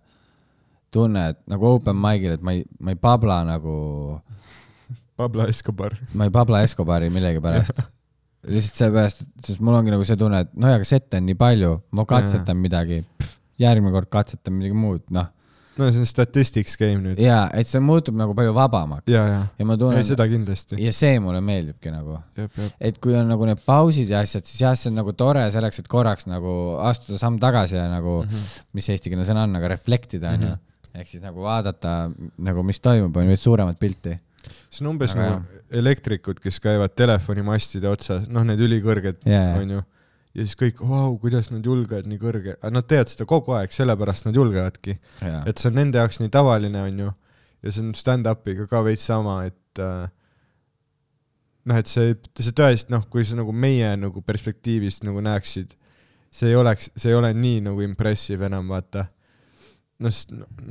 [0.91, 3.75] tunne, et nagu open mic'il, et ma ei, ma ei pabla nagu,
[5.21, 5.97] Pablo Escobar.
[6.15, 7.83] ma ei pabla Escobari millegipärast.
[8.51, 11.75] lihtsalt seepärast, sest mul ongi nagu see tunne, et noh, aga sette on nii palju,
[11.93, 13.03] ma katsetan midagi,
[13.61, 15.29] järgmine kord katsetan midagi muud, noh.
[15.81, 17.21] no see on statistics game nüüd.
[17.23, 20.77] ja et see muutub nagu palju vabamaks ja, ja, ja ma tunnen, seda kindlasti.
[20.83, 22.19] ja see mulle meeldibki nagu
[22.81, 25.81] et kui on nagu need pausid ja asjad, siis jah, see on nagu tore selleks,
[25.81, 26.57] et korraks nagu
[26.91, 28.41] astuda samm tagasi ja nagu mm, Mhm.
[28.41, 28.67] -hmm.
[28.77, 31.01] mis eestikeelne sõna on, aga reflektida onju mm -hmm..
[31.01, 34.17] ehk siis nagu vaadata nagu, mis toimub, on ju, suuremat pilti.
[34.49, 39.57] See on umbes Aga nagu elektrikud, kes käivad telefonimastide otsas, noh, need ülikõrged Jaa.
[39.61, 39.83] onju.
[40.35, 43.75] ja siis kõik, vau, kuidas nad julgevad nii kõrge, aga nad teevad seda kogu aeg,
[43.75, 44.97] sellepärast nad julgevadki.
[45.47, 47.13] et see on nende jaoks nii tavaline, onju.
[47.63, 50.09] ja see on stand-up'iga ka veits sama, et äh,
[51.69, 55.77] noh, et see, see tõesti noh, kui sa nagu meie nagu perspektiivist nagu näeksid,
[56.35, 59.09] see ei oleks, see ei ole nii nagu impressive enam, vaata.
[60.01, 60.13] noh,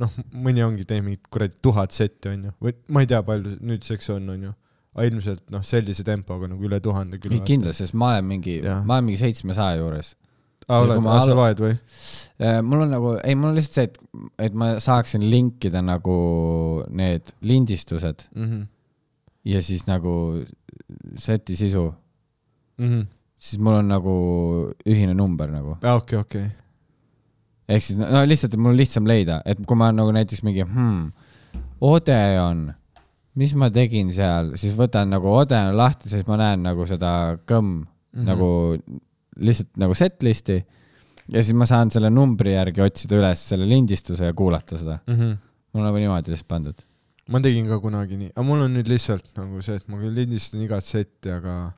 [0.04, 4.10] noh, mõni ongi teinud mingit kuradi tuhat setti, onju, või ma ei tea, palju nüüdseks
[4.16, 4.54] on, onju.
[4.96, 7.36] aga ilmselt noh, sellise tempoga nagu üle tuhande küll.
[7.46, 10.16] kindlasti, sest ma olen mingi, ma olen mingi seitsmesaja juures.
[10.68, 11.76] aa, oled, aa, sa loed või?
[12.66, 14.00] mul on nagu, ei, mul on lihtsalt see, et,
[14.50, 18.66] et ma saaksin linkida nagu need lindistused Mhm.
[19.54, 20.44] ja siis nagu
[21.18, 21.86] seti sisu,
[22.78, 23.06] Mhm.
[23.38, 24.14] siis mul on nagu
[24.86, 25.78] ühine number nagu.
[25.82, 26.46] aa, okei, okei.
[27.70, 30.66] Ehk siis no lihtsalt, et mul on lihtsam leida, et kui ma nagu näiteks mingi
[30.66, 31.10] hmm,,
[31.80, 32.66] Odeon,
[33.40, 37.12] mis ma tegin seal, siis võtan nagu Odeon lahti, siis ma näen nagu seda
[37.48, 37.86] kõmm mm.
[37.86, 38.26] -hmm.
[38.28, 38.50] nagu
[39.40, 40.58] lihtsalt nagu set list'i
[41.30, 44.98] ja siis ma saan selle numbri järgi otsida üles selle lindistuse ja kuulata seda.
[45.06, 45.16] mm.
[45.16, 45.36] -hmm.
[45.72, 46.86] mul on nagu niimoodi lihtsalt pandud.
[47.28, 50.14] ma tegin ka kunagi nii, aga mul on nüüd lihtsalt nagu see, et ma küll
[50.14, 51.72] lindistan igat setti, aga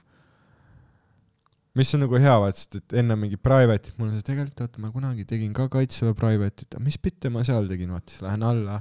[1.78, 4.82] mis on nagu hea, vaat sest et enne mingi private'it, mul on see tegelikult, oota,
[4.82, 8.80] ma kunagi tegin ka kaitseväe private'it, mis bitte ma seal tegin, vaata siis lähen alla,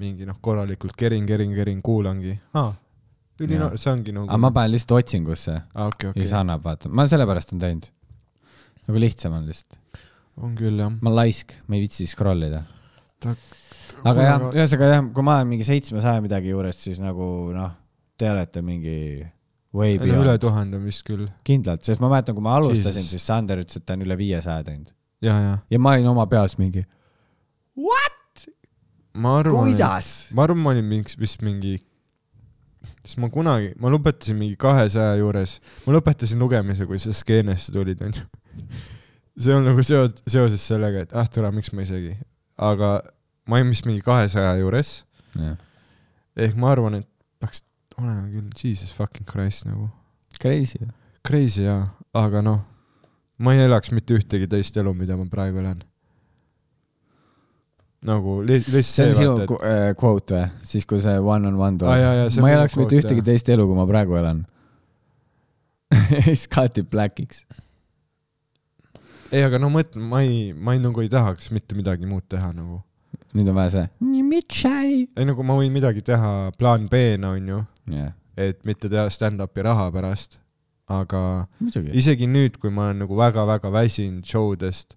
[0.00, 2.72] mingi noh, korralikult kerin, kerin, kerin, kuulangi ah,.
[3.42, 5.90] üli Jaa., see ongi nagu aga ma panen lihtsalt otsingusse ah,.
[5.90, 7.90] okei, ja siis annab, vaata, ma sellepärast on teinud.
[8.88, 9.76] nagu lihtsam on lihtsalt.
[10.40, 10.94] on küll jah.
[11.04, 12.64] ma laisk, ma ei viitsi scroll ida.
[13.20, 13.36] Ta-
[14.08, 17.76] aga jah, ühesõnaga jah, kui ma olen mingi seitsmesaja midagi juures, siis nagu noh,
[18.16, 18.96] te olete mingi
[19.76, 20.40] way üle beyond.
[20.42, 23.96] tuhande vist küll, kindlalt, sest ma mäletan, kui ma alustasin, siis Sander ütles, et ta
[23.96, 24.92] on üle viiesaja teinud.
[25.24, 26.84] ja, ja ja ma olin oma peas mingi,
[29.40, 30.12] arvan, kuidas?
[30.36, 31.78] ma arvan, ma olin mingi, vist mingi,
[33.00, 38.04] siis ma kunagi, ma lõpetasin mingi kahesaja juures, ma lõpetasin lugemise, kui sa skeenesse tulid,
[38.04, 38.28] onju.
[39.40, 42.14] see on nagu seo-, seoses sellega, et ah, tule, miks ma isegi,
[42.60, 42.98] aga
[43.48, 44.98] ma olin vist mingi kahesaja juures,
[46.36, 47.08] ehk ma arvan, et
[47.40, 47.64] peaks
[47.98, 49.88] olema küll, jesus fucking christ nagu,
[50.40, 50.78] Crazy.
[51.24, 51.88] crazy jaa,
[52.18, 52.60] aga noh,
[53.38, 55.82] ma ei elaks mitte ühtegi teist elu, mida ma praegu elan.
[58.02, 60.46] nagu li- lihtsalt see on sinu vaata, et- äh, quote või?
[60.66, 61.92] siis, kui see one on one tuleb.
[62.26, 63.28] on ma ei elaks mitte ühtegi jah.
[63.30, 64.40] teist elu, kui ma praegu elan.
[66.54, 67.44] kaotib black'iks.
[69.32, 72.50] ei, aga no mõtle, ma ei, ma ei nagu ei tahaks mitte midagi muud teha
[72.56, 72.80] nagu.
[73.36, 73.88] Nüüd on vaja see.
[75.16, 77.60] ei nagu ma võin midagi teha plaan B-na onju,
[77.92, 80.38] jah, et mitte teha stand-up'i raha pärast.
[80.92, 81.92] aga muidugi.
[81.96, 84.96] isegi nüüd, kui ma olen nagu väga-väga väsinud show dest,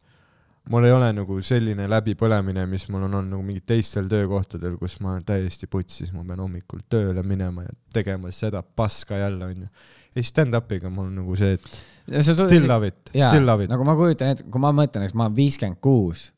[0.69, 4.97] mul ei ole nagu selline läbipõlemine, mis mul on olnud nagu mingil teistel töökohtadel, kus
[4.99, 9.69] ma olen täiesti putsis, ma pean hommikul tööle minema ja tegema seda paska jälle onju.
[10.15, 13.71] ei stand-up'iga mul on nagu see, et still love it, still love it.
[13.71, 16.31] nagu ma kujutan ette, kui ma mõtlen, et ma olen viiskümmend kuus,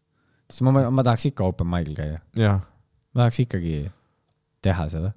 [0.50, 2.20] siis ma, ma tahaks ikka open mic'il käia.
[3.14, 3.78] ma tahaks ikkagi
[4.66, 5.12] teha seda.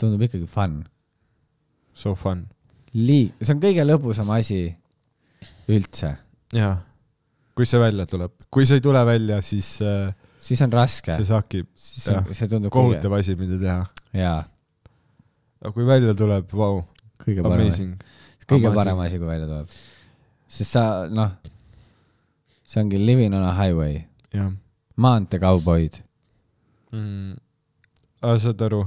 [0.00, 0.82] tundub ikkagi fun.
[1.94, 2.46] so fun.
[2.94, 4.60] liig-, see on kõige lõbusam asi
[5.70, 6.16] üldse.
[6.54, 6.76] jaa,
[7.54, 10.12] kui see välja tuleb, kui see ei tule välja, siis äh,
[10.44, 11.28] siis on raske see.
[11.28, 13.80] sakib, see tundub kohutav asi, mida teha.
[14.18, 14.40] jaa,
[15.62, 16.82] aga kui välja tuleb, vau,
[17.22, 17.94] kõige parem, amazing.
[18.44, 18.80] kõige amazing.
[18.80, 19.76] parem asi, kui välja tuleb.
[20.58, 21.32] sest sa, noh,
[22.68, 24.02] see ongi living on a highway,
[24.96, 26.02] maanteekauboid.
[26.92, 27.34] mm..
[28.40, 28.84] saad aru,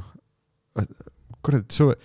[1.46, 1.98] kurat, suve,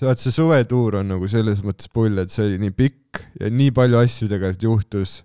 [0.00, 3.72] vaat see suvetuur on nagu selles mõttes pull, et see oli nii pikk ja nii
[3.74, 5.16] palju asju tegelikult juhtus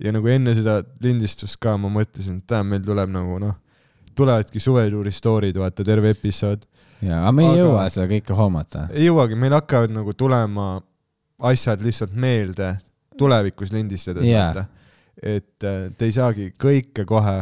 [0.00, 3.56] ja nagu enne seda lindistust ka ma mõtlesin, et tähendab, meil tuleb nagu noh,
[4.16, 6.64] tulevadki suvetuuri story'd, vaata terve episood.
[7.00, 8.86] jaa, aga me ei Aga- jõua seda kõike hoomata.
[8.92, 10.72] ei jõuagi, meil hakkavad nagu tulema
[11.50, 12.74] asjad lihtsalt meelde
[13.18, 14.46] tulevikus lindistades Jaa.
[14.46, 14.64] vaata.
[15.22, 17.40] Et äh, te ei saagi kõike kohe,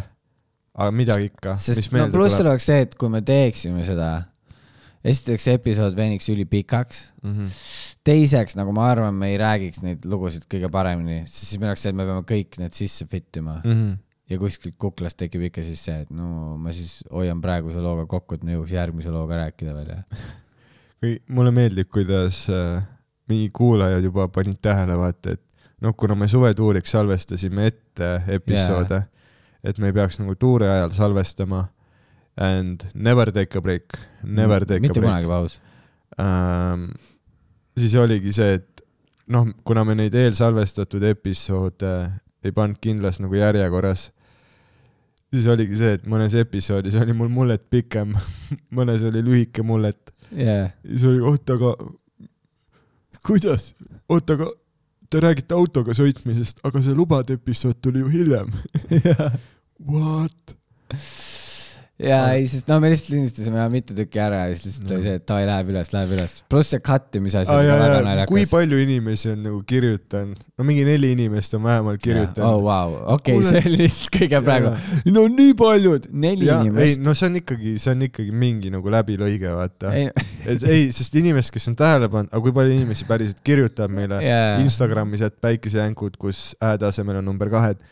[0.78, 3.84] aga midagi ikka, mis sest no meelde pluss tuleb oleks see, et kui me teeksime
[3.86, 4.10] seda,
[5.06, 7.36] esiteks episood veniks ülipikaks, mm.
[7.36, 7.62] -hmm.
[8.06, 11.86] teiseks nagu ma arvan, me ei räägiks neid lugusid kõige paremini, sest siis meil oleks
[11.86, 13.96] see, et me peame kõik need sisse fit ima Mm -hmm.
[14.30, 18.34] ja kuskilt kuklast tekib ikka siis see, et no ma siis hoian praeguse looga kokku,
[18.34, 20.02] et me jõuaks järgmise looga rääkida veel ja.
[21.02, 22.82] või mulle meeldib, kuidas äh,
[23.28, 25.47] mingi kuulajad juba panid tähele, vaata, et
[25.84, 29.08] noh, kuna me suvetuuriks salvestasime ette episoode yeah.,
[29.66, 31.64] et me ei peaks nagu tuure ajal salvestama
[32.38, 35.60] and never take a break, never take mitte a break kunagi paus.
[36.20, 36.90] ähm,.
[37.78, 38.84] siis oligi see, et
[39.34, 41.92] noh, kuna me neid eelsalvestatud episoode
[42.46, 44.08] ei pannud kindlas nagu järjekorras,
[45.34, 48.14] siis oligi see, et mõnes episoodis oli mul mullet pikem,
[48.78, 50.70] mõnes oli lühike mullet jaa.
[50.86, 51.74] siis oli, oota, aga
[53.26, 53.72] kuidas,
[54.08, 54.52] oota, aga
[55.08, 58.52] te räägite autoga sõitmisest, aga see lubade episood tuli ju hiljem.
[59.92, 60.56] What?
[61.98, 65.14] jaa, ei, sest no me lihtsalt lindistasime mitu tükki ära ja siis lihtsalt oli see,
[65.18, 66.36] et davai, läheb üles, läheb üles.
[66.52, 67.98] pluss see cut imise asi oli väga jah.
[68.30, 68.52] kui naljakas.
[68.52, 72.62] palju inimesi on nagu kirjutanud, no mingi neli inimest on vähemalt oh kirjutanud.
[72.68, 74.72] vau, okei, see oli lihtsalt kõige praegu.
[75.10, 77.02] no nii paljud, neli ja, ei, inimest.
[77.02, 79.94] no see on ikkagi, see on ikkagi mingi nagu läbilõige, vaata.
[79.98, 80.10] ei,
[80.46, 84.22] et ei, sest inimesed, kes on tähele pannud, aga kui palju inimesi päriselt kirjutab meile
[84.22, 87.82] jaa, Instagramis, et päikesejänkud, kus ä tasemel on number kahed,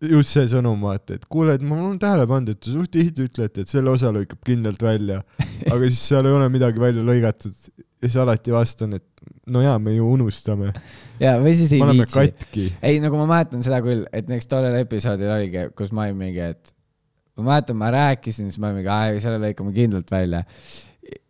[0.00, 3.26] just see sõnum, vaata, et kuule, et ma olen tähele pannud, et te suht tihti
[3.28, 5.20] ütlete, et selle osa lõikab kindlalt välja,
[5.66, 7.52] aga siis seal ei ole midagi välja lõigatud
[8.00, 9.06] ja siis alati vastan, et
[9.52, 10.72] no jaa, me ju unustame,
[11.20, 12.66] ja või siis ei me oleme viitsi.
[12.80, 16.46] ei, nagu ma mäletan seda küll, et näiteks tollel episoodil oligi, kus ma olin mingi,
[16.54, 16.74] et
[17.36, 20.44] ma mäletan, ma rääkisin, siis ma olin mingi, aa, selle lõikame kindlalt välja.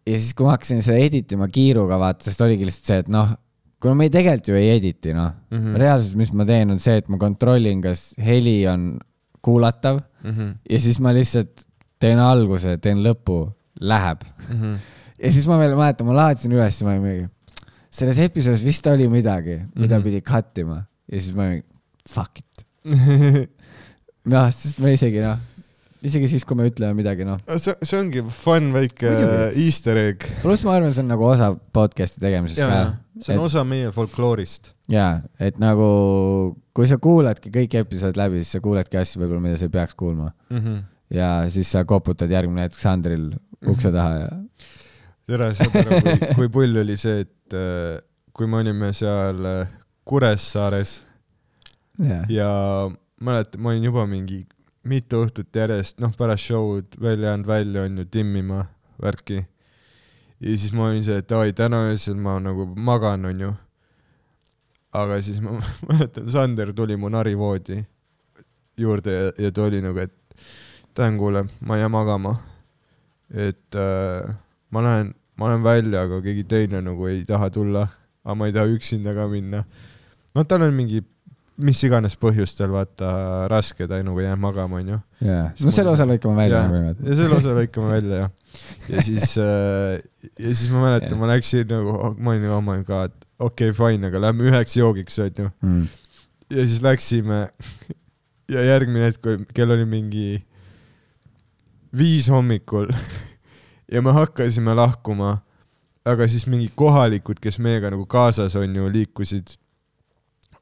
[0.07, 3.11] ja siis, kui ma hakkasin seda edit ima kiiruga vaata, sest oligi lihtsalt see, et
[3.11, 3.35] noh,
[3.81, 5.57] kuna me ei tegelikult ju ei editi noh mm.
[5.59, 8.99] -hmm., reaalsus, mis ma teen, on see, et ma kontrollin, kas heli on
[9.43, 10.51] kuulatav Mhm.
[10.70, 11.64] ja siis ma lihtsalt
[11.99, 13.39] teen alguse, teen lõpu,
[13.81, 14.20] läheb.
[14.51, 14.74] Mhm.
[15.22, 17.28] ja siis ma veel mäletan, ma laadisin üles, ma olin mingi,
[17.91, 20.05] selles episoodis vist oli midagi, mida Mhm.
[20.05, 20.76] pidi cut ima
[21.12, 21.62] ja siis ma olin,
[22.09, 22.66] fuck it.
[24.33, 25.39] noh, sest me isegi noh,
[26.07, 27.40] isegi siis, kui me ütleme midagi, noh.
[27.61, 29.64] see, see ongi fun väike Muidugi.
[29.66, 30.26] easter egg.
[30.44, 32.78] pluss ma arvan, see on nagu osa podcast'i tegemisest ka.
[33.20, 34.72] see on osa meie folkloorist.
[34.92, 35.90] jaa, et nagu
[36.76, 39.98] kui sa kuuladki kõik episood läbi, siis sa kuuledki asju võib-olla, mida sa ei peaks
[39.98, 40.32] kuulma.
[41.12, 43.32] ja siis sa koputad järgmine hetk Sandril
[43.68, 44.30] ukse taha ja
[45.30, 48.01] tere, aru, kui, kui pull oli see, et äh,
[48.34, 49.76] kui me olime seal äh,
[50.09, 50.96] Kuressaares
[52.01, 52.51] ja, ja
[53.20, 54.40] mäletan, ma olin juba mingi
[54.85, 58.64] mitu õhtut järjest, noh, pärast show'd välja jäänud välja on ju timmima
[59.03, 59.47] värki.
[60.41, 63.53] ja siis ma olin see, et davai, täna öösel ma nagu magan, on ju.
[64.93, 65.59] aga siis ma
[65.89, 67.85] mäletan, Sander tuli mu narivoodi
[68.76, 70.14] juurde ja, ja ta oli nagu, et
[70.95, 72.37] tänan, kuule, ma ei jää magama.
[73.31, 74.35] et äh,
[74.70, 77.87] ma lähen, ma lähen välja, aga keegi teine nagu ei taha tulla,
[78.24, 79.64] aga ma ei taha üksinda ka minna.
[80.35, 81.05] noh, tal on mingi
[81.61, 83.11] mis iganes põhjustel vaata
[83.51, 84.99] raske, ta ei nagu jää magama, onju.
[85.25, 87.09] ja, Siis no selle osa lõikame välja ja, nagu niimoodi.
[87.09, 88.31] ja selle osa lõikame välja jah.
[88.89, 90.01] ja siis äh,,
[90.31, 94.11] ja siis ma mäletan, ma läksin nagu, ma olin oh my god, okei okay,, fine,
[94.11, 95.51] aga lähme üheks joogiks, onju.
[95.67, 95.89] Mm.
[96.57, 97.43] ja siis läksime
[98.55, 100.29] ja järgmine hetk, kell oli mingi
[101.97, 102.91] viis hommikul
[103.93, 105.39] ja me hakkasime lahkuma,
[106.07, 109.57] aga siis mingid kohalikud, kes meiega nagu kaasas on ju, liikusid,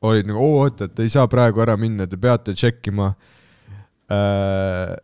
[0.02, 3.08] olid nagu, oo oota, et ei saa praegu ära minna, te peate tšekkima
[4.12, 4.94] äh,.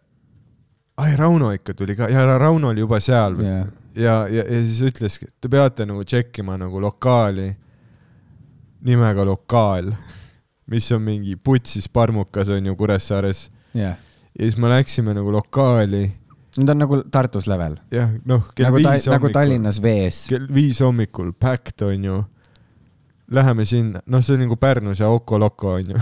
[0.96, 3.58] ai, Rauno ikka tuli ka ja Rauno oli juba seal ja,
[3.96, 7.50] ja, ja, ja siis ütleski, et te peate nagu tšekkima nagu lokaali
[8.84, 9.94] nimega Lokaal,
[10.70, 13.94] mis on mingi putsis parmukas on ju Kuressaares ja.
[13.96, 16.10] ja siis me läksime nagu lokaali,
[16.54, 17.80] Need on nagu Tartus level.
[17.90, 20.20] jah, noh, kell nagu ta, viis nagu hommikul, Tallinnas vees.
[20.30, 22.18] kell viis hommikul, packed on ju.
[23.32, 26.00] Läheme sinna, noh, see on nagu Pärnus ja Oko Loko on ju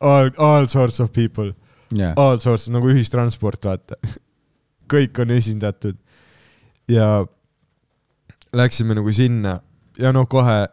[0.00, 1.52] all, all sorts of people,
[1.96, 3.96] ja, all sorts nagu ühistransport, vaata.
[4.88, 5.96] kõik on esindatud
[6.88, 7.24] ja
[8.56, 9.58] läksime nagu sinna
[9.98, 10.66] ja no kohe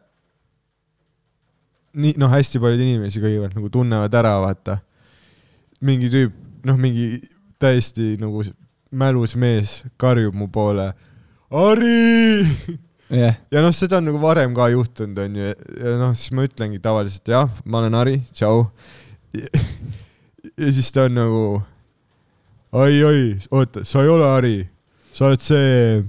[1.95, 4.79] nii, noh, hästi paljud inimesi kõigepealt nagu tunnevad ära, vaata.
[5.81, 6.35] mingi tüüp,
[6.67, 7.21] noh, mingi
[7.59, 8.43] täiesti nagu
[8.95, 10.91] mälus mees karjub mu poole.
[11.55, 12.79] Ari!
[13.09, 16.81] jah, ja noh, seda on nagu varem ka juhtunud, onju, ja noh, siis ma ütlengi
[16.83, 18.65] tavaliselt jah, ma olen Ari, tšau.
[19.35, 21.43] ja siis ta on nagu
[22.75, 24.55] oi, oi, oota, sa ei ole Ari,
[25.13, 26.03] sa oled see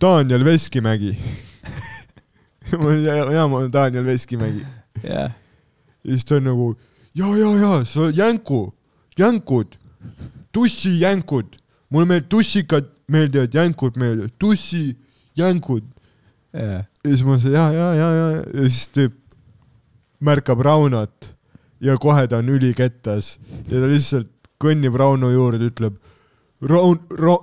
[0.00, 1.16] Daniel Veskimägi.
[2.78, 4.64] olen, jaa, ma olen Daniel Veskimägi.
[5.02, 5.32] jah,
[6.04, 6.72] ja siis ta on nagu
[7.14, 8.60] ja, ja, ja sa oled jänku,
[9.18, 9.76] jänkud,
[10.52, 11.56] tussijänkud,
[11.90, 15.82] mulle meeldivad tussikad, meeldivad jänkud meeldivad, tussijänkud.
[15.82, 15.99] jah,
[16.52, 19.16] ja siis ma ütlesin ja, ja, ja, ja, ja siis tüüp
[20.20, 21.30] märkab Raunot
[21.80, 23.38] ja kohe ta on ülikettas.
[23.68, 24.30] Ja ta lihtsalt
[24.60, 25.96] kõnnib Rauno juurde, ütleb
[26.68, 27.40] Raun-, Ra-,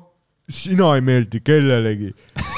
[0.49, 2.13] sina ei meeldi kellelegi.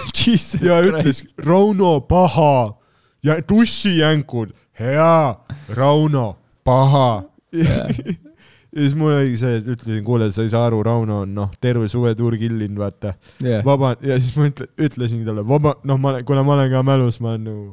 [0.61, 2.75] Ja ütles Rauno paha.
[3.23, 5.35] Ja tussijänkud, hea,
[5.73, 7.23] Rauno paha
[8.75, 11.49] ja siis mul oligi see, et ütlesin, kuule, sa ei saa aru, Rauno on noh,
[11.61, 16.13] terve suvetuur killinud, vaata jah, vaba ja siis ma ütle, ütlesin talle vaba, noh, ma
[16.13, 17.65] olen, kuna ma olen ka mälus, ma olen nagu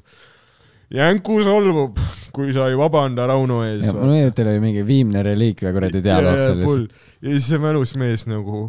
[0.97, 2.01] jänku solvub,
[2.37, 3.91] kui sa ei vabanda Rauno ees.
[3.93, 7.01] mul meenub, teil oli mingi viimne reliikvia kuradi dialoog sellest.
[7.21, 8.69] ja siis see mälus mees nagu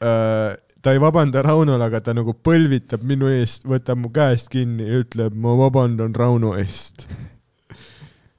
[0.00, 4.84] äh,, ta ei vabanda Raunole, aga ta nagu põlvitab minu eest, võtab mu käest kinni
[4.84, 7.06] ja ütleb, ma vabandan Rauno eest.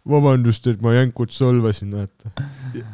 [0.10, 2.47] vabandust, et ma jänkut solvasin, vaata.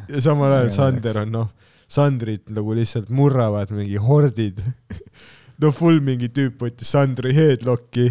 [0.08, 1.50] ja samal ajal Sander on noh,
[1.92, 4.62] Sandrit nagu lihtsalt murravad mingi hordid.
[5.62, 8.08] no full mingi tüüp võttis Sandri headlock'i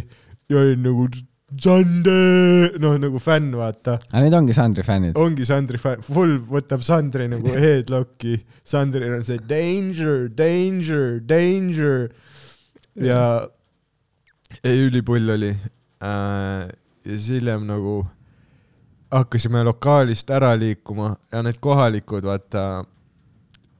[0.52, 1.08] ja oli nagu
[1.52, 5.18] Sander, noh nagu fänn, vaata aga need ongi Sandri fännid.
[5.20, 12.08] ongi Sandri fänn, full võtab Sandri nagu headlock'i, Sandril on see danger, danger, danger
[12.96, 13.50] ja,
[14.62, 16.72] ja ülipull oli äh,.
[16.72, 18.00] ja siis hiljem nagu
[19.12, 22.86] hakkasime lokaalist ära liikuma ja need kohalikud, vaata,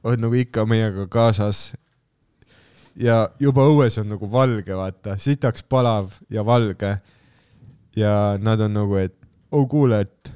[0.04, 1.72] on nagu ikka meiega kaasas.
[2.96, 6.98] ja juba õues on nagu valge, vaata, sitaks palav ja valge.
[7.96, 9.16] ja nad on nagu, et
[9.52, 10.32] oh kuule, et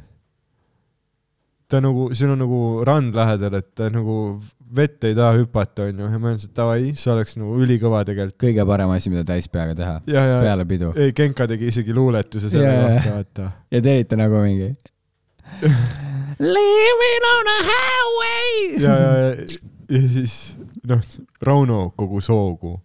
[1.68, 4.40] ta nagu, siin on nagu rand lähedal, et ta nagu
[4.74, 8.38] vett ei taha hüpata, onju, ja ma ütlesin, et davai, see oleks nagu ülikõva tegelikult.
[8.42, 10.92] kõige parem asi, mida täispeaga teha ja, ja, peale pidu.
[10.98, 12.88] ei, Genka tegi isegi luuletuse selle jaa.
[12.88, 13.50] kohta, vaata.
[13.70, 14.72] ja te olite nagu mingi.
[16.56, 18.82] Living on a highway.
[18.82, 19.30] ja, ja, ja,
[19.94, 20.56] ja siis
[20.88, 21.00] noh,
[21.42, 22.76] Rauno kogu soogu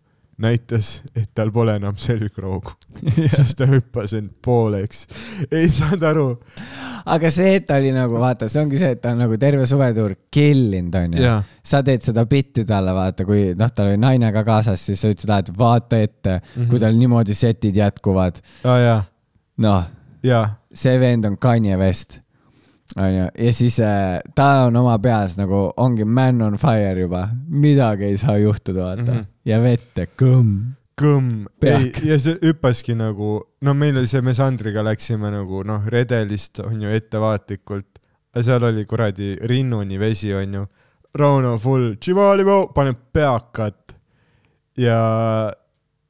[0.42, 2.74] näitas, et tal pole enam selgroogu,
[3.36, 5.06] sest ta hüppas end pooleks.
[5.52, 6.26] ei saanud aru.
[7.06, 9.68] aga see, et ta oli nagu, vaata, see ongi see, et ta on nagu terve
[9.70, 11.36] suvetuur killinud, onju.
[11.74, 15.12] sa teed seda bitti talle, vaata, kui noh, tal oli naine ka kaasas, siis sa
[15.14, 16.70] ütlesid, et vaata ette mm, -hmm.
[16.72, 18.42] kui tal niimoodi setid jätkuvad.
[18.64, 19.04] jaa,
[19.68, 22.21] noh, see vend on Kanye West,
[22.98, 28.10] onju, ja siis äh, ta on oma peas nagu ongi man on fire juba, midagi
[28.12, 29.18] ei saa juhtuda, vaata mm.
[29.18, 29.26] -hmm.
[29.46, 30.74] ja vette kõmm.
[31.02, 35.88] kõmm, ei ja see hüppaski nagu, no meil oli see, me Sandriga läksime nagu noh,
[35.88, 38.00] redelist on ju ettevaatlikult,
[38.42, 40.68] seal oli kuradi rinnuni vesi, onju.
[41.16, 41.96] Rauno full,
[42.74, 43.96] paneb peakat
[44.78, 45.52] ja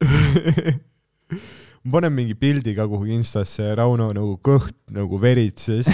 [1.83, 5.89] ma panen mingi pildi ka kuhugi Instasse ja Rauno nagu kõht nagu veritses.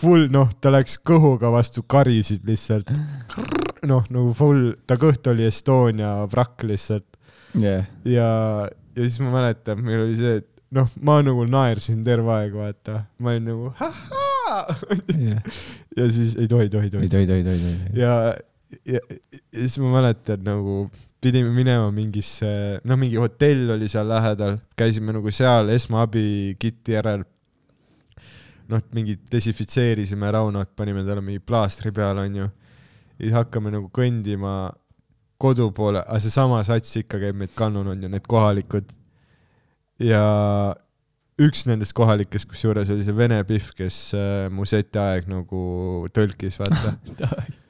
[0.00, 2.88] Full, noh, ta läks kõhuga vastu karisid lihtsalt.
[3.88, 7.18] noh, nagu full, ta kõht oli Estonia vrakk lihtsalt
[7.54, 8.28] jah, ja,
[8.96, 13.02] ja siis ma mäletan, meil oli see, et noh, ma nagu naersin terve aeg, vaata,
[13.22, 15.42] ma olin nagu jah.
[15.98, 17.10] ja siis ei tohi, tohi, ei tohi.
[17.12, 18.00] tohi, tohi, tohi, tohi.
[18.00, 18.14] ja,
[18.84, 20.86] ja, ja siis ma mäletan nagu
[21.20, 22.48] pidime minema mingisse,
[22.86, 27.24] noh, mingi hotell oli seal lähedal, käisime nagu seal esmaabikitti järel.
[28.68, 32.44] noh, mingi desinfitseerisime Raunot, panime talle mingi plaastri peale, onju.
[32.44, 34.70] ja siis hakkame nagu kõndima
[35.40, 38.92] kodu poole, aga seesama sats ikka käib meid kannul, onju, need kohalikud.
[39.98, 40.22] ja
[41.38, 45.62] üks nendest kohalikest, kusjuures oli see vene pihv, kes äh, mu seti aeg nagu
[46.14, 46.94] tõlkis, vaata.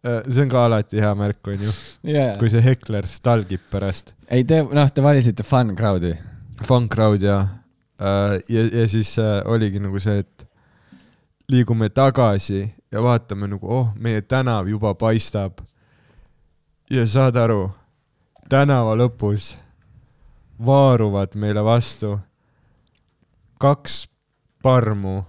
[0.00, 1.72] Äh, see on ka alati hea märk, onju,
[2.08, 4.14] jaa, kui see hekler stalgib pärast.
[4.32, 6.14] ei te, noh, te valisite fun crowd'i.
[6.64, 7.40] Fun crowd ja,
[8.00, 10.46] ja, ja siis äh, oligi nagu see, et
[11.50, 15.60] liigume tagasi ja vaatame nagu, oh, meie tänav juba paistab.
[16.90, 17.68] ja saad aru,
[18.48, 19.54] tänava lõpus
[20.66, 22.16] vaaruvad meile vastu
[23.60, 24.06] kaks
[24.62, 25.20] parmu,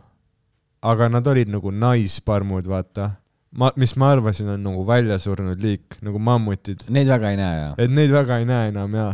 [0.81, 3.11] aga nad olid nagu naisparmud, vaata.
[3.51, 6.85] ma, mis ma arvasin, on nagu väljasurnud liik, nagu mammutid.
[6.93, 7.73] Neid väga ei näe ja.
[7.77, 9.07] et neid väga ei näe enam ja,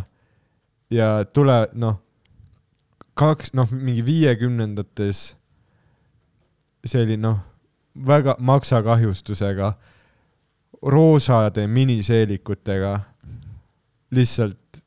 [0.93, 1.99] ja tule, noh,
[3.17, 5.23] kaks, noh, mingi viiekümnendates,
[6.85, 7.39] see oli noh,
[8.07, 9.73] väga maksakahjustusega,
[10.93, 12.93] roosade miniseelikutega,
[14.13, 14.81] lihtsalt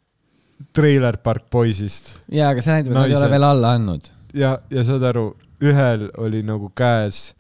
[0.77, 4.13] Trailer Park Boysist jaa, aga see näitab, et nad ei ole veel alla andnud.
[4.37, 5.33] ja, ja saad aru,
[5.67, 7.33] ühel oli nagu käes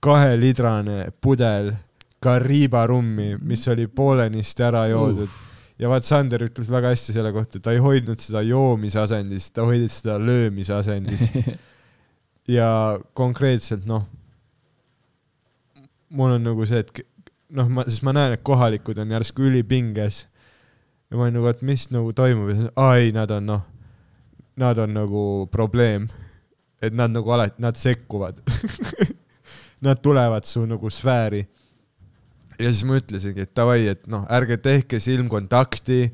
[0.00, 1.72] kahelitrane pudel
[2.20, 5.28] Kariba rummi, mis oli poolenisti ära joodud.
[5.78, 9.62] ja vaat Sander ütles väga hästi selle kohta, ta ei hoidnud seda joomise asendis, ta
[9.62, 11.28] hoidis seda löömise asendis.
[12.58, 14.08] ja konkreetselt noh,
[16.10, 17.04] mul on nagu see, et
[17.54, 20.24] noh, ma, sest ma näen, et kohalikud on järsku ülipinges.
[21.10, 23.62] ja ma olin nagu, et mis nagu toimub ja siis, aa ei, nad on noh,
[24.58, 25.22] nad on nagu
[25.52, 26.08] probleem.
[26.82, 28.42] et nad nagu alati, nad sekkuvad.
[29.80, 31.46] Nad tulevad su nagu sfääri.
[32.58, 36.08] ja siis ma ütlesingi, et davai, et noh, ärge tehke silmkontakti,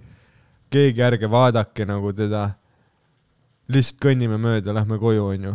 [0.68, 2.50] keegi ärge vaadake nagu teda.
[3.68, 5.54] lihtsalt kõnnime mööda, lähme koju, onju.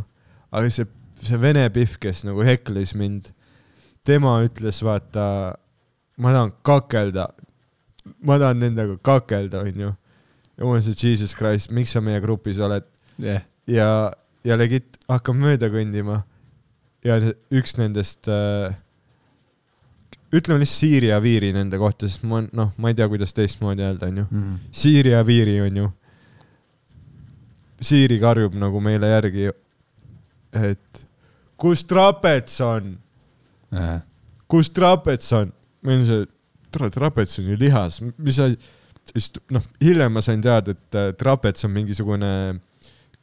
[0.52, 0.88] aga see,
[1.22, 3.30] see vene pihv, kes nagu heklis mind,
[4.04, 5.54] tema ütles, vaata,
[6.18, 7.28] ma tahan kakelda,
[8.26, 9.94] ma tahan nendega kakelda, onju.
[10.58, 12.88] ja mul on see Jesus Christ, miks sa meie grupis oled
[13.22, 14.10] jah, ja,
[14.44, 16.24] ja legit hakkab mööda kõndima
[17.06, 17.18] ja
[17.52, 18.76] üks nendest äh,,
[20.36, 23.86] ütleme lihtsalt Siiri ja Viiri nende kohta, sest ma noh, ma ei tea, kuidas teistmoodi
[23.86, 24.26] öelda, onju.
[24.72, 25.90] Siiri ja Viiri onju.
[27.82, 29.52] Siiri karjub nagu meile järgi,
[30.54, 31.06] et
[31.60, 32.98] kus trapets on,
[34.52, 35.54] kus trapets on?
[35.82, 36.26] meil on see,
[36.76, 38.58] tore trapets on ju lihas, mis asi,
[39.14, 42.32] siis noh, hiljem ma sain teada, et äh, trapets on mingisugune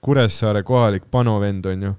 [0.00, 1.92] Kuressaare kohalik panovend onju.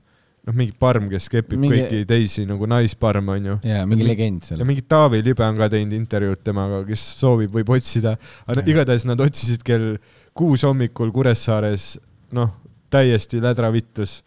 [0.48, 3.58] noh, mingi parm, kes kepib Mingi- kõiki teisi nagu naisparme onju.
[3.68, 4.68] jaa, mingi legend seal ja.
[4.68, 8.16] mingi Taavi Libe on ka teinud intervjuud temaga, kes soovib, võib otsida.
[8.48, 9.98] aga igatahes nad otsisid kell
[10.38, 11.98] kuus hommikul Kuressaares,
[12.32, 12.54] noh,
[12.93, 14.22] täiesti lädravittus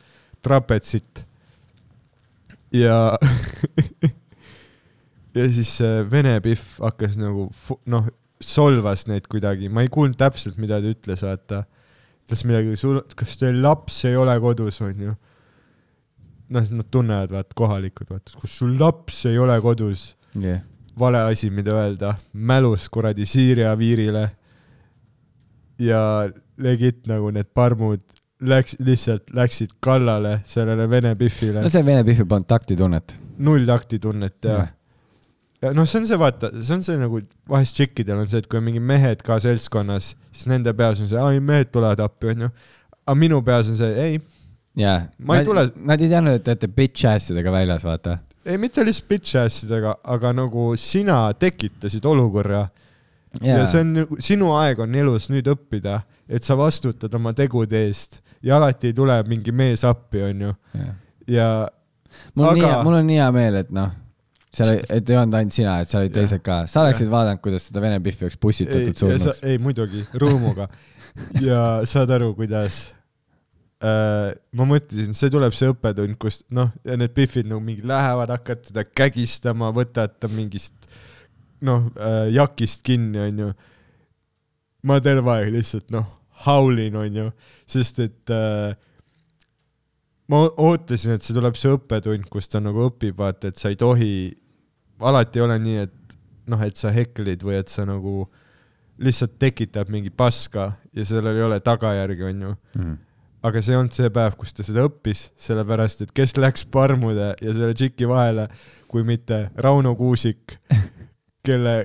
[0.44, 1.24] trapetsit.
[2.72, 3.16] ja,
[5.36, 5.78] ja siis
[6.10, 7.48] vene pihv hakkas nagu
[7.86, 11.64] noh, solvas neid kuidagi, ma ei kuulnud täpselt, mida ta ütles, vaata.
[12.26, 12.76] ütles midagi,
[13.16, 15.16] kas teil laps ei ole kodus, onju.
[16.50, 20.62] noh, nad tunnevad, vaat kohalikud, vaata, kus sul laps ei ole kodus, jah,
[20.98, 24.30] vale asi, mida öelda, mälus kuradi Siiria viirile.
[25.80, 26.28] ja
[26.60, 28.02] legit nagu need parmud
[28.44, 33.14] läks, lihtsalt läksid kallale sellele vene pihvile no, see Vene Pihvi polnud taktitunnet.
[33.40, 34.58] null taktitunnet ja
[35.62, 37.20] ja noh, see on see, vaata, see on see nagu
[37.50, 41.10] vahest tšikkidel on see, et kui on mingid mehed ka seltskonnas, siis nende peas on
[41.10, 42.50] see, ai mehed tulevad appi, onju.
[43.04, 44.20] aga minu peas on see, ei,
[44.76, 45.00] jaa.
[45.18, 48.18] Ma ei tule- Nad ei teadnud, et te olete bitch ass idega väljas, vaata.
[48.46, 52.68] ei mitte lihtsalt bitch ass idega, aga nagu sina tekitasid olukorra
[53.42, 57.32] ja, ja see on nagu, sinu aeg on elus nüüd õppida, et sa vastutad oma
[57.36, 60.54] tegude eest ja alati ei tule mingi mees appi, onju.
[61.28, 61.68] ja
[62.34, 63.90] mul on Aga- nii, mul on nii hea meel, et noh,
[64.54, 66.62] seal, et ei olnud ainult sina, et seal olid teised ka.
[66.66, 69.42] sa oleksid vaadanud, kuidas seda Vene Pihvi oleks pussitatud ja surnuks.
[69.46, 70.66] ei muidugi, rõõmuga.
[71.48, 71.60] ja
[71.90, 72.80] saad aru, kuidas
[73.80, 78.84] ma mõtlesin, see tuleb see õppetund, kus noh, need Biffid nagu mingi lähevad, hakkavad teda
[78.84, 80.90] kägistama, võtavad ta mingist
[81.64, 83.50] noh äh,, jakist kinni, onju.
[84.84, 86.06] ma terve aeg lihtsalt noh,
[86.46, 87.26] haulin, onju,
[87.68, 88.76] sest et äh,
[90.30, 93.80] ma ootasin, et see tuleb see õppetund, kus ta nagu õpib, vaata, et sa ei
[93.80, 94.12] tohi,
[95.00, 96.16] alati ei ole nii, et
[96.50, 98.24] noh, et sa heklid või et sa nagu
[99.00, 102.56] lihtsalt tekitad mingi paska ja sellel ei ole tagajärgi, onju.
[102.76, 102.98] Mhm.
[103.42, 107.32] Aga see ei olnud see päev, kus ta seda õppis, sellepärast et kes läks parmude
[107.40, 108.48] ja selle tšiki vahele,
[108.90, 110.58] kui mitte Rauno Kuusik,
[111.46, 111.76] kelle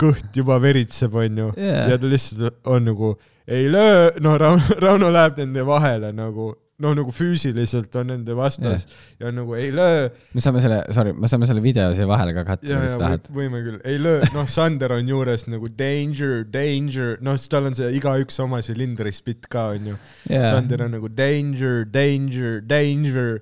[0.00, 1.88] kõht juba veritseb, onju Jaa.
[1.92, 3.14] ja ta lihtsalt on nagu
[3.46, 6.52] ei löö, no Rauno, Rauno läheb nende vahele nagu
[6.82, 8.84] noh, nagu füüsiliselt on nende vastas
[9.20, 12.34] ja on nagu ei löö me saame selle, sorry, me saame selle video siia vahele
[12.36, 13.30] ka katta, ja, kui ja sa tahad.
[13.36, 17.78] võime küll, ei löö, noh, Sander on juures nagu danger, danger, noh, siis tal on
[17.78, 19.96] see igaüks oma silindri spitt ka onju
[20.28, 20.50] yeah..
[20.50, 23.40] Sander on nagu danger, danger, danger.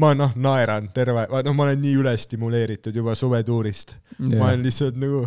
[0.00, 4.36] ma noh, naeran terve, no ma olen nii ülestimuleeritud juba suvetuurist yeah..
[4.36, 5.24] ma olen lihtsalt nagu,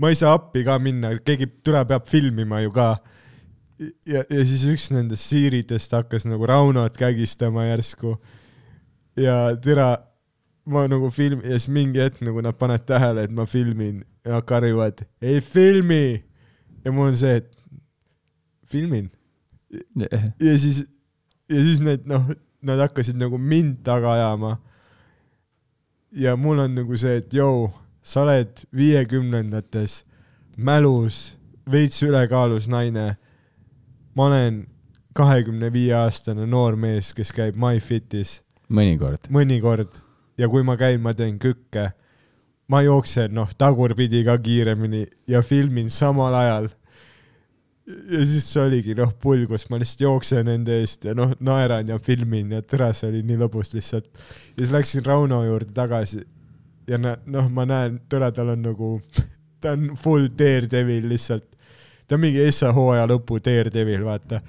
[0.00, 2.94] ma ei saa appi ka minna, keegi türa peab filmima ju ka.
[4.06, 8.16] ja, ja siis üks nendest siiridest hakkas nagu Raunot kägistama järsku.
[9.16, 9.96] ja türa,
[10.64, 14.36] ma nagu film- ja siis mingi hetk nagu nad panevad tähele, et ma filmin ja
[14.38, 16.24] nad karjuvad, ei filmi.
[16.84, 17.56] ja mul on see, et
[18.70, 19.10] filmin
[20.40, 20.84] ja siis,
[21.50, 22.30] ja siis need noh,
[22.62, 24.58] nad hakkasid nagu mind taga ajama.
[26.12, 27.70] ja mul on nagu see, et jõu,
[28.02, 30.04] sa oled viiekümnendates
[30.56, 31.36] mälus,
[31.70, 33.14] veits ülekaalus naine.
[34.14, 34.64] Ma olen
[35.16, 38.40] kahekümne viie aastane noor mees, kes käib MyFitis
[38.70, 39.30] mõnikord.
[39.30, 39.96] mõnikord
[40.38, 41.90] ja kui ma käin, ma teen kükke.
[42.70, 46.68] ma jooksen noh, tagurpidi ka kiiremini ja filmin samal ajal.
[47.86, 51.88] ja siis see oligi noh, pull, kus ma lihtsalt jooksen nende eest ja noh, naeran
[51.88, 54.06] ja filmin ja tere, see oli nii lõbus lihtsalt.
[54.54, 56.22] ja siis läksin Rauno juurde tagasi
[56.90, 58.90] ja noh, ma näen, tere, tal on nagu,
[59.62, 61.49] ta on full daredevil lihtsalt.
[62.10, 64.40] Ta on mingi Essa hooaja lõpu daredevil, vaata.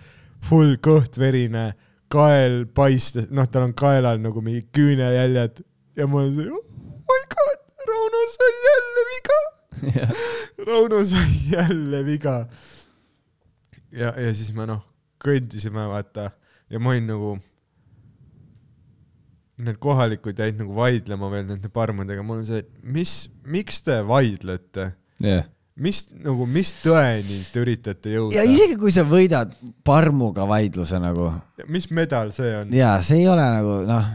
[0.50, 1.68] Full kõht verine,
[2.10, 5.62] kael paistes, noh, tal on kaelal nagu mingi küünejäljed
[6.00, 9.40] ja ma olen see, oh my god, Rauno sai jälle viga.
[10.72, 12.36] Rauno sai jälle viga.
[13.92, 14.82] ja, ja siis me noh,
[15.22, 16.32] kõndisime vaata
[16.74, 17.38] ja ma olin nagu,
[19.62, 24.96] need kohalikud jäid nagu vaidlema veel nende parmudega, mul on see, mis, miks te vaidlete,
[25.22, 25.46] jah.
[25.82, 28.46] Mis nagu, mis tõeni te üritate jõuda ja?
[28.48, 29.54] isegi kui sa võidad
[29.88, 31.32] parmuga vaidluse nagu
[31.72, 32.72] mis medal see on?
[32.76, 34.12] ja see ei ole nagu noh,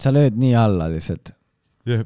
[0.00, 1.34] sa lööd nii alla lihtsalt.
[1.90, 2.02] ja,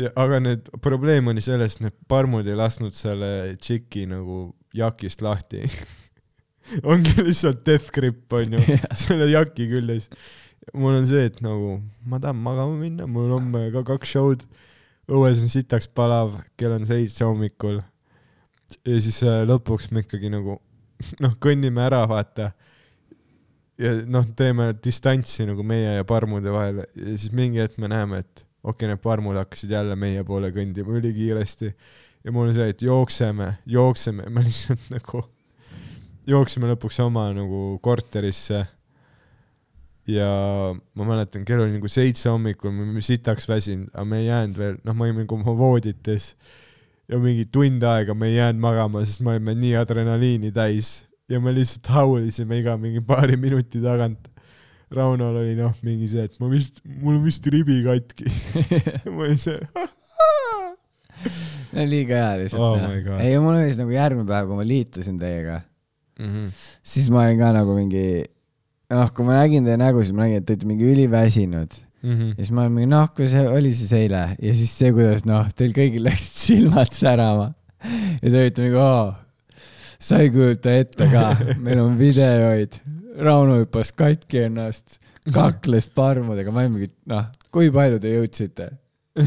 [0.00, 5.24] ja aga need probleem oli selles, et need parmud ei lasknud selle tšiki nagu jakist
[5.24, 5.64] lahti
[6.90, 8.86] ongi lihtsalt death grip onju Jah.
[8.96, 10.08] selle jaki küljes.
[10.74, 14.46] mul on see, et nagu ma tahan magama minna, mul on homme ka kaks show'd.
[15.10, 17.80] Õues on sitaks palav, kell on seitse hommikul.
[18.86, 20.58] ja siis äh, lõpuks me ikkagi nagu
[21.24, 22.50] noh, kõnnime ära, vaata.
[23.78, 28.24] ja noh, teeme distantsi nagu meie ja parmude vahele ja siis mingi hetk me näeme,
[28.24, 31.72] et okei okay,, need parmud hakkasid jälle meie poole kõndima ülikiiresti
[32.26, 35.22] ja mul on see, et jookseme, jookseme, me lihtsalt nagu
[36.26, 38.64] jooksime lõpuks oma nagu korterisse.
[40.06, 40.28] Ja
[40.94, 44.58] ma mäletan, kell oli nagu seitse hommikul, me olime sitaks väsinud, aga me ei jäänud
[44.60, 46.28] veel, noh, me olime nagu oma voodites
[47.10, 50.92] ja mingi tund aega me ei jäänud magama, sest me olime nii adrenaliini täis
[51.30, 54.28] ja me lihtsalt haulisime iga mingi paari minuti tagant.
[54.94, 58.28] Raunol oli noh, mingi see, et ma vist, mul on vist ribi katki.
[59.10, 59.58] ma olin see,
[61.90, 65.60] liiga hea lihtsalt Oh ei, mul oli siis nagu järgmine päev, kui ma liitusin teiega,
[66.22, 66.46] Mhm.
[66.86, 68.04] siis ma olin ka nagu mingi,
[68.92, 72.28] noh, kui ma nägin teie nägu, siis ma nägin, et te olite mingi üliväsinud Mhm.
[72.36, 75.24] ja siis ma olin mingi noh, kui see oli siis eile ja siis see, kuidas
[75.26, 77.48] noh, teil kõigil läksid silmad särama
[78.20, 79.08] ja te olite mingi oo,
[79.98, 81.24] sa ei kujuta ette ka,
[81.64, 82.78] meil on videoid,
[83.16, 84.98] Rauno hüppas katki ennast,
[85.32, 88.68] kakles parmudega, ma olin mingi noh, kui palju te jõudsite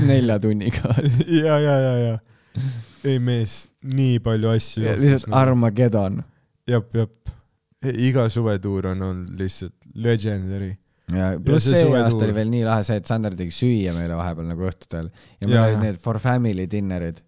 [0.06, 0.94] nelja tunniga,
[1.41, 2.64] ja, ja, ja, ja.
[3.10, 4.86] ei mees, nii palju asju.
[5.02, 5.34] lihtsalt.
[5.36, 6.22] Armageddon.
[6.69, 7.34] jep, jep.
[8.10, 10.72] iga suvetuur on olnud lihtsalt legendary.
[11.15, 14.18] ja pluss see see, aasta oli veel nii lahe see, et Sander tegi süüa meile
[14.19, 17.23] vahepeal nagu õhtutel ja meil olid need for family dinner'id,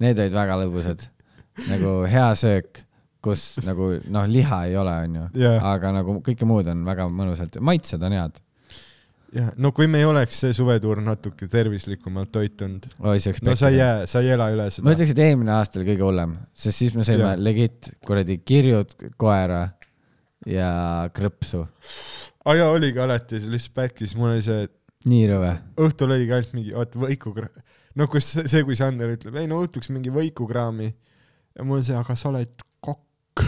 [0.00, 1.08] need olid väga lõbusad.
[1.68, 2.84] nagu hea söök,
[3.24, 5.26] kus nagu noh, liha ei ole, onju,
[5.72, 8.38] aga nagu kõike muud on väga mõnusalt, maitsed on head.
[9.36, 14.06] ja no kui me ei oleks see suvetuur natuke tervislikumalt toitunud, no sa ei jää,
[14.08, 14.94] sa ei ela üle ma seda.
[14.94, 17.44] ütleks, et eelmine aasta oli kõige hullem, sest siis me sõime Jah.
[17.50, 19.66] legit kuradi kirjud koera
[20.48, 20.70] ja
[21.16, 21.64] krõpsu.
[22.44, 24.68] aa jaa, oligi alati, see lihtsalt back'is, mul oli see,
[25.10, 25.52] nii rõve.
[25.86, 27.62] õhtul oligi ainult mingi, oot, võikukraam.
[27.96, 31.96] no kus see- see, kui Sander ütleb, ei no õhtuks mingi võikukraami ja mul see,
[31.98, 33.44] aga sa oled kokk.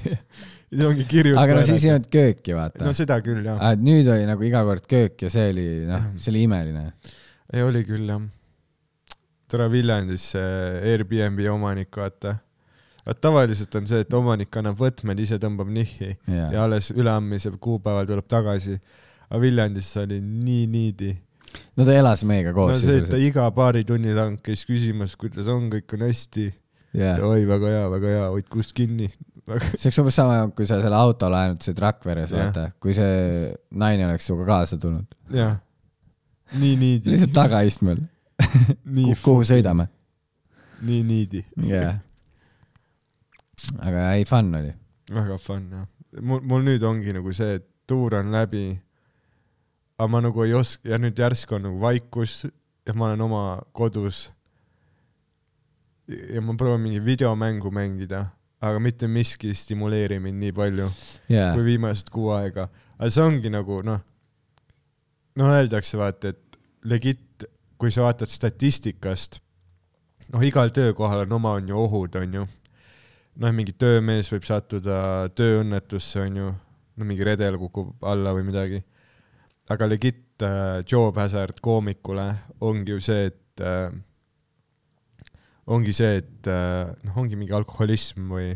[0.70, 1.42] siis ongi kirjutatud.
[1.42, 3.76] aga no siis ei olnud kööki, vaata no seda küll jah, ah,.
[3.78, 6.88] nüüd oli nagu iga kord köök ja see oli, noh, see oli imeline.
[7.54, 8.24] ei oli küll jah.
[9.50, 12.40] tore Viljandis see Airbnb omanik, vaata.
[13.04, 17.52] Vaat tavaliselt on see, et omanik annab võtmed, ise tõmbab nihhi ja, ja alles üleandmise
[17.60, 18.78] kuupäeval tuleb tagasi.
[19.28, 21.14] aga Viljandis oli nii niidi.
[21.76, 25.16] no ta elas meiega no koos see, et ta iga paari tunni tagant käis küsimas,
[25.20, 26.50] kuidas on, kõik on hästi
[26.94, 29.10] jah, oi, väga hea, väga hea, hoid kust kinni.
[29.44, 32.46] see oleks umbes sama, kui sa selle auto laenutasid Rakveres, Jah.
[32.46, 35.18] vaata, kui see naine oleks sinuga kaasa tulnud.
[35.34, 35.58] jah,
[36.60, 37.12] nii niidi.
[37.12, 38.00] lihtsalt tagaistmel,
[39.24, 39.88] kuhu sõidame.
[40.84, 41.44] nii niidi.
[41.68, 41.98] jah.
[43.78, 44.72] Aga ei, fun oli.
[45.10, 45.86] väga fun jah.
[46.20, 48.66] mul, mul nüüd ongi nagu see, et tuur on läbi.
[49.98, 52.44] aga ma nagu ei oska ja nüüd järsku on nagu vaikus
[52.86, 54.30] ja ma olen oma kodus.
[56.06, 58.26] ja ma proovin mingi videomängu mängida,
[58.60, 60.88] aga mitte miski ei stimuleeri mind nii palju
[61.28, 62.68] jaa kui, viimased kuu aega.
[62.98, 64.02] aga see ongi nagu noh,
[65.36, 67.46] no öeldakse vaata, et legit,
[67.80, 69.40] kui sa vaatad statistikast,
[70.32, 72.44] noh, igal töökohal on oma, on ju ohud, on ju.
[73.40, 76.50] noh, mingi töömees võib sattuda tööõnnetusse, on ju,
[76.94, 78.82] no mingi redel kukub alla või midagi.
[79.68, 82.26] aga legit äh, job hazard koomikule
[82.60, 83.90] ongi ju see, et äh,
[85.66, 88.52] ongi see, et äh, noh, ongi mingi alkoholism või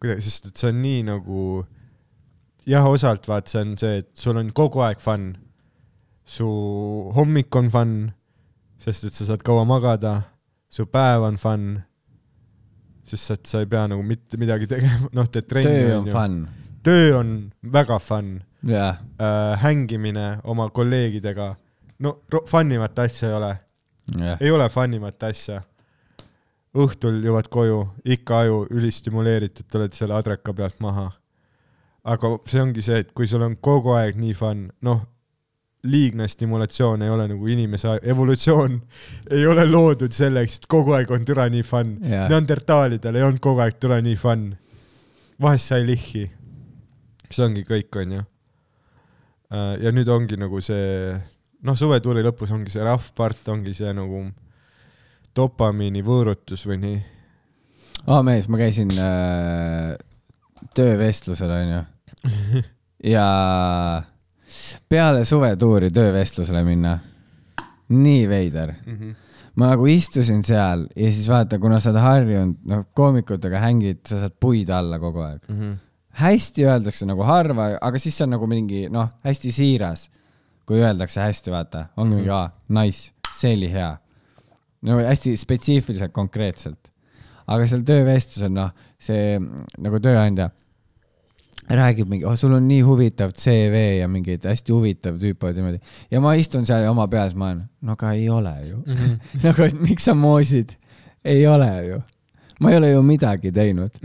[0.00, 1.42] kuidagi, sest et see on nii nagu
[2.68, 5.36] jah, osalt vaat see on see, et sul on kogu aeg fun.
[6.28, 6.44] su
[7.16, 7.92] hommik on fun,
[8.76, 10.34] sest et sa saad kaua magada,
[10.68, 11.78] su päev on fun,
[13.10, 16.36] sest et sa ei pea nagu mitte midagi tegema, noh, teed trenni töö on fun.
[16.86, 17.32] töö on
[17.78, 18.36] väga fun.
[18.66, 21.52] Jah, äh,, hängimine oma kolleegidega,
[22.02, 22.16] no
[22.50, 23.50] fun imat asja ei ole,
[24.18, 25.60] jah, ei ole fun imat asja.
[26.78, 31.06] õhtul jõuad koju, ikka aju ülistimuleeritud, tuled selle adreka pealt maha.
[32.04, 35.06] aga see ongi see, et kui sul on kogu aeg nii fun, noh,
[35.82, 38.80] liigne stimulatsioon ei ole nagu inimese evolutsioon
[39.30, 41.94] ei ole loodud selleks, et kogu aeg on türa nii fun.
[42.02, 44.50] jah, Neandertaalidel ei olnud kogu aeg türa nii fun.
[45.40, 46.24] vahest sai lihhi.
[47.30, 48.24] see ongi kõik, onju.
[49.84, 51.14] ja nüüd ongi nagu see,
[51.62, 54.26] noh, suvetuuri lõpus ongi see rough part, ongi see nagu
[55.36, 57.00] dopamiini võõrutus või nii.
[58.10, 59.94] aa mees, ma käisin äh,
[60.74, 61.82] töövestlusel onju
[63.14, 63.28] ja
[64.88, 66.98] peale suvetuuri töövestlusele minna,
[67.88, 68.74] nii veider.
[69.58, 74.20] ma nagu istusin seal ja siis vaata, kuna sa oled harjunud, noh, koomikutega hängid, sa
[74.22, 75.48] saad puid alla kogu aeg.
[76.20, 80.08] hästi öeldakse nagu harva, aga siis see on nagu mingi noh, hästi siiras.
[80.68, 83.96] kui öeldakse hästi, vaata, ongi mingi aa, nice, see oli hea.
[84.82, 86.92] no hästi spetsiifiliselt, konkreetselt.
[87.46, 88.70] aga seal töövestlusel, noh,
[89.00, 90.50] see mm, nagu tööandja
[91.68, 95.80] räägib mingi, oh sul on nii huvitav CV ja mingeid hästi huvitav tüüp oled niimoodi.
[96.10, 98.82] ja ma istun seal ja oma peas ma olen, no aga ei ole ju.
[99.44, 100.76] nagu, et miks sa moosid?
[101.24, 102.00] ei ole ju.
[102.60, 104.00] ma ei ole ju midagi teinud.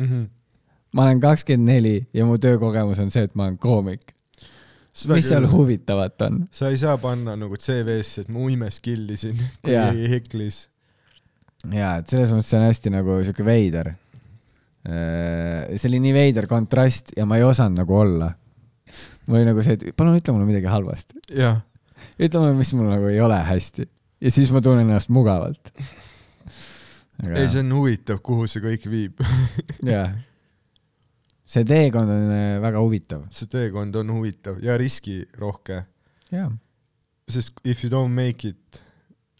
[0.93, 4.13] ma olen kakskümmend neli ja mu töökogemus on see, et ma olen koomik.
[5.13, 6.45] mis seal huvitavat on?
[6.51, 10.67] sa ei saa panna nagu CV-sse, et ma uimes killisin, kui heklis.
[11.71, 13.93] jaa, et selles mõttes see on hästi nagu sihuke veider.
[14.83, 18.33] See oli nii veider kontrast ja ma ei osanud nagu olla.
[19.25, 21.21] mul oli nagu see, et palun ütle mulle midagi halvasti.
[22.19, 23.87] ütle mulle, mis mul nagu ei ole hästi.
[24.19, 25.71] ja siis ma tunnen ennast mugavalt.
[27.23, 29.23] ei see on huvitav, kuhu see kõik viib.
[29.93, 30.11] jah.
[31.47, 33.23] see teekond on äh, väga huvitav.
[33.31, 35.85] see teekond on huvitav ja riskirohke,
[37.31, 38.83] sest if you don't make it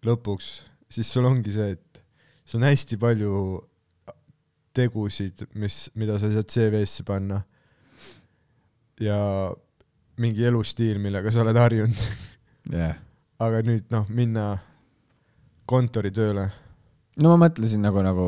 [0.07, 0.61] lõpuks,
[0.91, 2.03] siis sul ongi see, et
[2.47, 3.35] sul on hästi palju
[4.73, 7.43] tegusid, mis, mida sa saad CV-sse panna.
[9.01, 9.17] ja
[10.21, 12.03] mingi elustiil, millega sa oled harjunud,
[12.73, 12.97] jah.
[13.41, 14.45] aga nüüd noh, minna
[15.69, 16.45] kontoritööle,
[17.21, 18.27] no ma mõtlesin nagu, nagu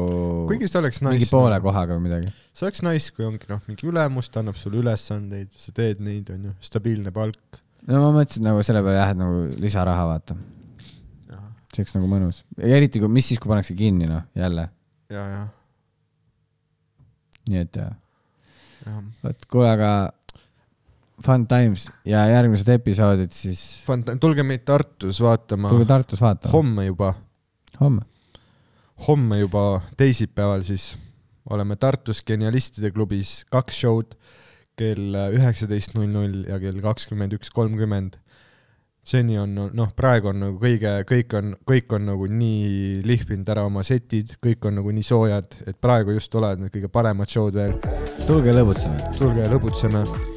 [0.49, 2.31] kuigi see oleks mingi nice, poole kohaga või midagi.
[2.55, 6.29] see oleks nice, kui ongi noh, mingi ülemus, ta annab sulle ülesandeid, sa teed neid,
[6.33, 7.61] onju, stabiilne palk.
[7.85, 10.37] no ma mõtlesin nagu selle peale jah, et nagu lisaraha vaata,
[11.29, 12.41] see oleks nagu mõnus.
[12.57, 14.69] ja eriti kui, mis siis, kui pannakse kinni noh, jälle,
[15.13, 15.45] ja, ja,
[17.49, 17.95] nii et jah.
[18.85, 19.01] ja.
[19.23, 19.91] vot kuule, aga
[21.23, 23.61] fun times ja järgmised episoodid siis
[24.21, 26.51] tulge meid Tartus vaatama tulge Tartus vaatama.
[26.51, 27.13] homme juba,
[27.79, 28.03] homme.
[29.07, 30.93] homme juba teisipäeval siis
[31.49, 34.17] oleme Tartus Genialistide klubis kaks show'd
[34.79, 38.17] kell üheksateist null null ja kell kakskümmend üks kolmkümmend.
[39.05, 43.65] Seni on noh, praegu on nagu kõige, kõik on, kõik on nagu nii lihvinud ära
[43.69, 47.57] oma setid, kõik on nagu nii soojad, et praegu just tulevad need kõige paremad show'd
[47.57, 47.77] veel.
[48.25, 49.13] tulge lõbutseme.
[49.19, 50.34] tulge lõbutseme